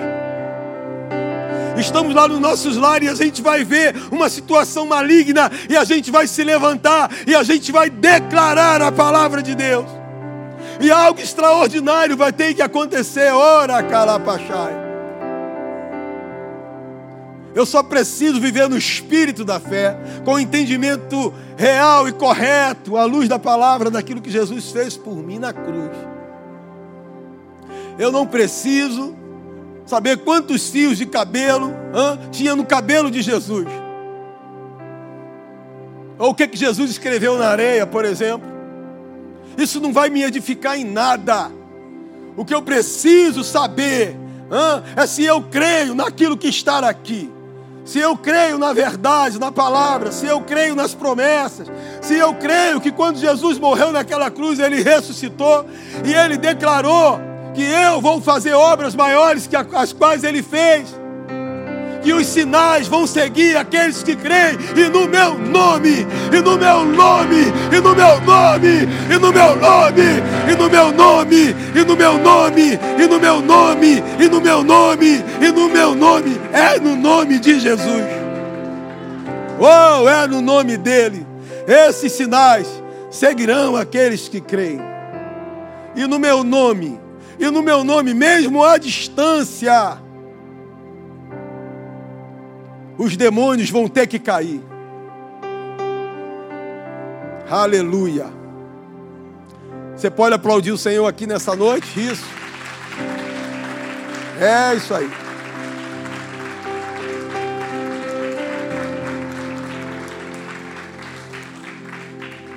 [1.77, 5.83] Estamos lá nos nossos lares e a gente vai ver uma situação maligna, e a
[5.83, 9.85] gente vai se levantar, e a gente vai declarar a palavra de Deus.
[10.79, 13.31] E algo extraordinário vai ter que acontecer.
[13.33, 14.84] Ora, Calapachai.
[17.55, 23.05] Eu só preciso viver no espírito da fé, com o entendimento real e correto, à
[23.05, 25.91] luz da palavra, daquilo que Jesus fez por mim na cruz.
[27.97, 29.15] Eu não preciso
[29.85, 31.71] saber quantos fios de cabelo
[32.29, 33.67] tinha no cabelo de Jesus.
[36.19, 38.49] Ou o que, que Jesus escreveu na areia, por exemplo.
[39.57, 41.49] Isso não vai me edificar em nada.
[42.35, 44.17] O que eu preciso saber
[44.97, 47.33] é se eu creio naquilo que está aqui
[47.85, 51.67] se eu creio na verdade, na palavra, se eu creio nas promessas,
[52.01, 55.65] se eu creio que quando Jesus morreu naquela cruz, ele ressuscitou
[56.03, 57.19] e ele declarou
[57.53, 61.04] que eu vou fazer obras maiores que as quais ele fez
[62.05, 66.85] que os sinais vão seguir aqueles que creem, e no meu nome, e no meu
[66.85, 70.03] nome, e no meu nome, e no meu nome,
[70.47, 74.63] e no meu nome, e no meu nome, e no meu nome, e no meu
[74.63, 78.05] nome, e no meu nome, é no nome de Jesus.
[79.59, 81.25] Oh, é no nome dele.
[81.67, 82.67] Esses sinais
[83.09, 84.79] seguirão aqueles que creem.
[85.95, 86.99] E no meu nome,
[87.39, 90.04] e no meu nome, mesmo à distância,
[92.97, 94.61] os demônios vão ter que cair.
[97.49, 98.27] Aleluia.
[99.95, 101.87] Você pode aplaudir o Senhor aqui nessa noite?
[101.99, 102.25] Isso.
[104.39, 105.09] É isso aí.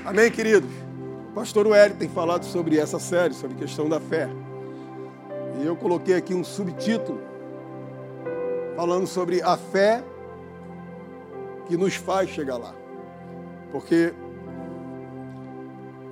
[0.04, 0.70] Amém, queridos?
[1.30, 4.28] O pastor Wellington tem falado sobre essa série, sobre questão da fé.
[5.60, 7.20] E eu coloquei aqui um subtítulo
[8.74, 10.02] falando sobre a fé
[11.68, 12.74] que nos faz chegar lá.
[13.70, 14.12] Porque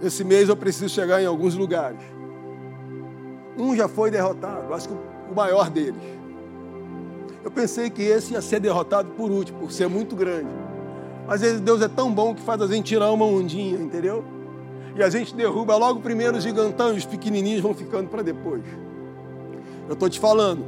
[0.03, 2.01] esse mês eu preciso chegar em alguns lugares.
[3.59, 6.03] Um já foi derrotado, acho que o maior deles.
[7.43, 10.51] Eu pensei que esse ia ser derrotado por último, por ser muito grande.
[11.27, 14.23] Mas Deus é tão bom que faz a gente tirar uma ondinha, entendeu?
[14.95, 18.63] E a gente derruba logo primeiro os gigantão e os pequenininhos vão ficando para depois.
[19.89, 20.65] Eu estou te falando,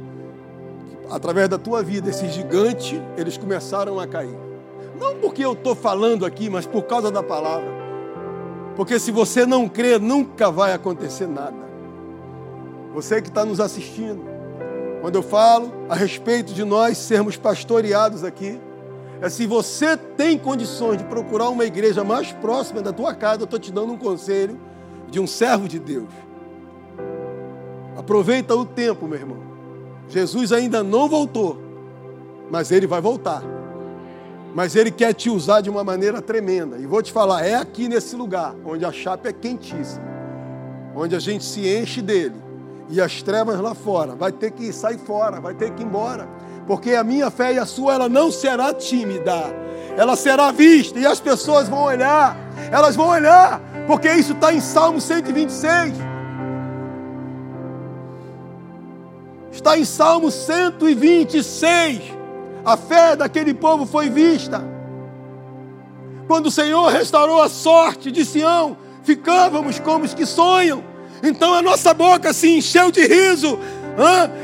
[1.09, 4.48] através da tua vida, esses gigantes, eles começaram a cair.
[4.99, 7.69] Não porque eu estou falando aqui, mas por causa da palavra.
[8.75, 11.57] Porque se você não crer, nunca vai acontecer nada.
[12.93, 14.21] Você que está nos assistindo,
[15.01, 18.59] quando eu falo a respeito de nós sermos pastoreados aqui,
[19.21, 23.45] é se você tem condições de procurar uma igreja mais próxima da tua casa, eu
[23.45, 24.59] estou te dando um conselho
[25.09, 26.09] de um servo de Deus.
[27.97, 29.37] Aproveita o tempo, meu irmão.
[30.07, 31.61] Jesus ainda não voltou,
[32.49, 33.58] mas ele vai voltar
[34.53, 36.77] mas ele quer te usar de uma maneira tremenda.
[36.77, 40.05] E vou te falar, é aqui nesse lugar, onde a chapa é quentíssima,
[40.95, 42.35] onde a gente se enche dele,
[42.89, 46.27] e as trevas lá fora, vai ter que sair fora, vai ter que ir embora,
[46.65, 49.55] porque a minha fé e a sua, ela não será tímida,
[49.95, 52.35] ela será vista, e as pessoas vão olhar,
[52.71, 55.93] elas vão olhar, porque isso está em Salmo 126.
[59.51, 62.18] Está em Salmo 126
[62.69, 64.63] a fé daquele povo foi vista.
[66.27, 70.83] Quando o Senhor restaurou a sorte de Sião, ficávamos como os que sonham.
[71.23, 73.59] Então a nossa boca se encheu de riso,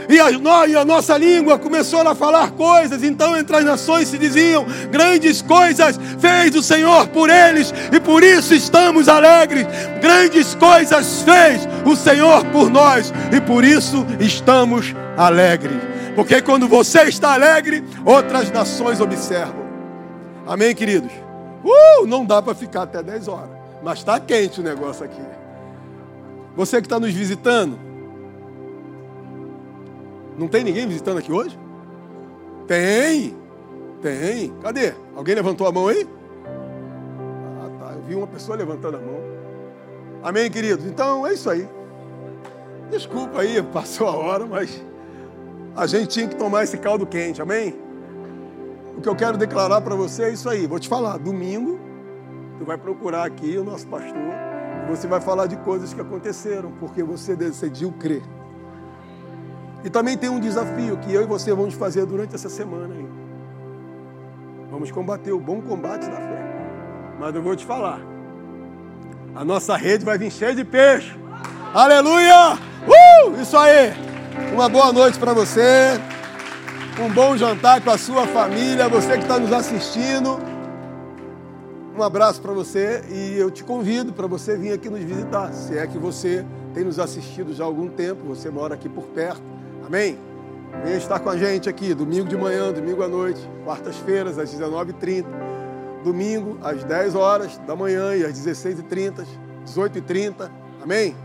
[0.10, 3.04] e, a, e a nossa língua começou a falar coisas.
[3.04, 8.24] Então entre as nações se diziam: grandes coisas fez o Senhor por eles, e por
[8.24, 9.68] isso estamos alegres.
[10.02, 15.95] Grandes coisas fez o Senhor por nós, e por isso estamos alegres.
[16.16, 19.66] Porque quando você está alegre, outras nações observam.
[20.48, 21.12] Amém, queridos?
[21.64, 23.50] Uh, não dá para ficar até 10 horas.
[23.84, 25.22] Mas está quente o negócio aqui.
[26.56, 27.78] Você que está nos visitando.
[30.38, 31.58] Não tem ninguém visitando aqui hoje?
[32.66, 33.36] Tem.
[34.02, 34.54] Tem.
[34.62, 34.94] Cadê?
[35.16, 36.08] Alguém levantou a mão aí?
[37.62, 37.94] Ah, tá.
[37.94, 39.20] Eu vi uma pessoa levantando a mão.
[40.24, 40.86] Amém, queridos?
[40.86, 41.68] Então é isso aí.
[42.90, 44.82] Desculpa aí, passou a hora, mas
[45.76, 47.76] a gente tinha que tomar esse caldo quente, amém?
[48.98, 50.66] O que eu quero declarar para você é isso aí.
[50.66, 51.80] Vou te falar, domingo,
[52.58, 54.16] tu vai procurar aqui o nosso pastor
[54.86, 58.24] e você vai falar de coisas que aconteceram, porque você decidiu crer.
[59.84, 63.08] E também tem um desafio que eu e você vamos fazer durante essa semana aí.
[64.72, 66.44] Vamos combater o bom combate da fé.
[67.20, 68.00] Mas eu vou te falar.
[69.36, 71.14] A nossa rede vai vir cheia de peixe.
[71.74, 72.58] Aleluia!
[72.88, 73.42] Uh!
[73.42, 74.15] Isso aí!
[74.54, 76.00] Uma boa noite para você.
[77.00, 80.40] Um bom jantar com a sua família, você que está nos assistindo.
[81.98, 85.78] Um abraço para você e eu te convido para você vir aqui nos visitar, se
[85.78, 89.42] é que você tem nos assistido já há algum tempo, você mora aqui por perto.
[89.86, 90.18] Amém?
[90.84, 95.26] Venha estar com a gente aqui, domingo de manhã, domingo à noite, quartas-feiras, às 19h30,
[96.04, 99.26] domingo, às 10 horas da manhã e às 16h30,
[99.66, 100.52] 18h30.
[100.84, 101.16] Amém?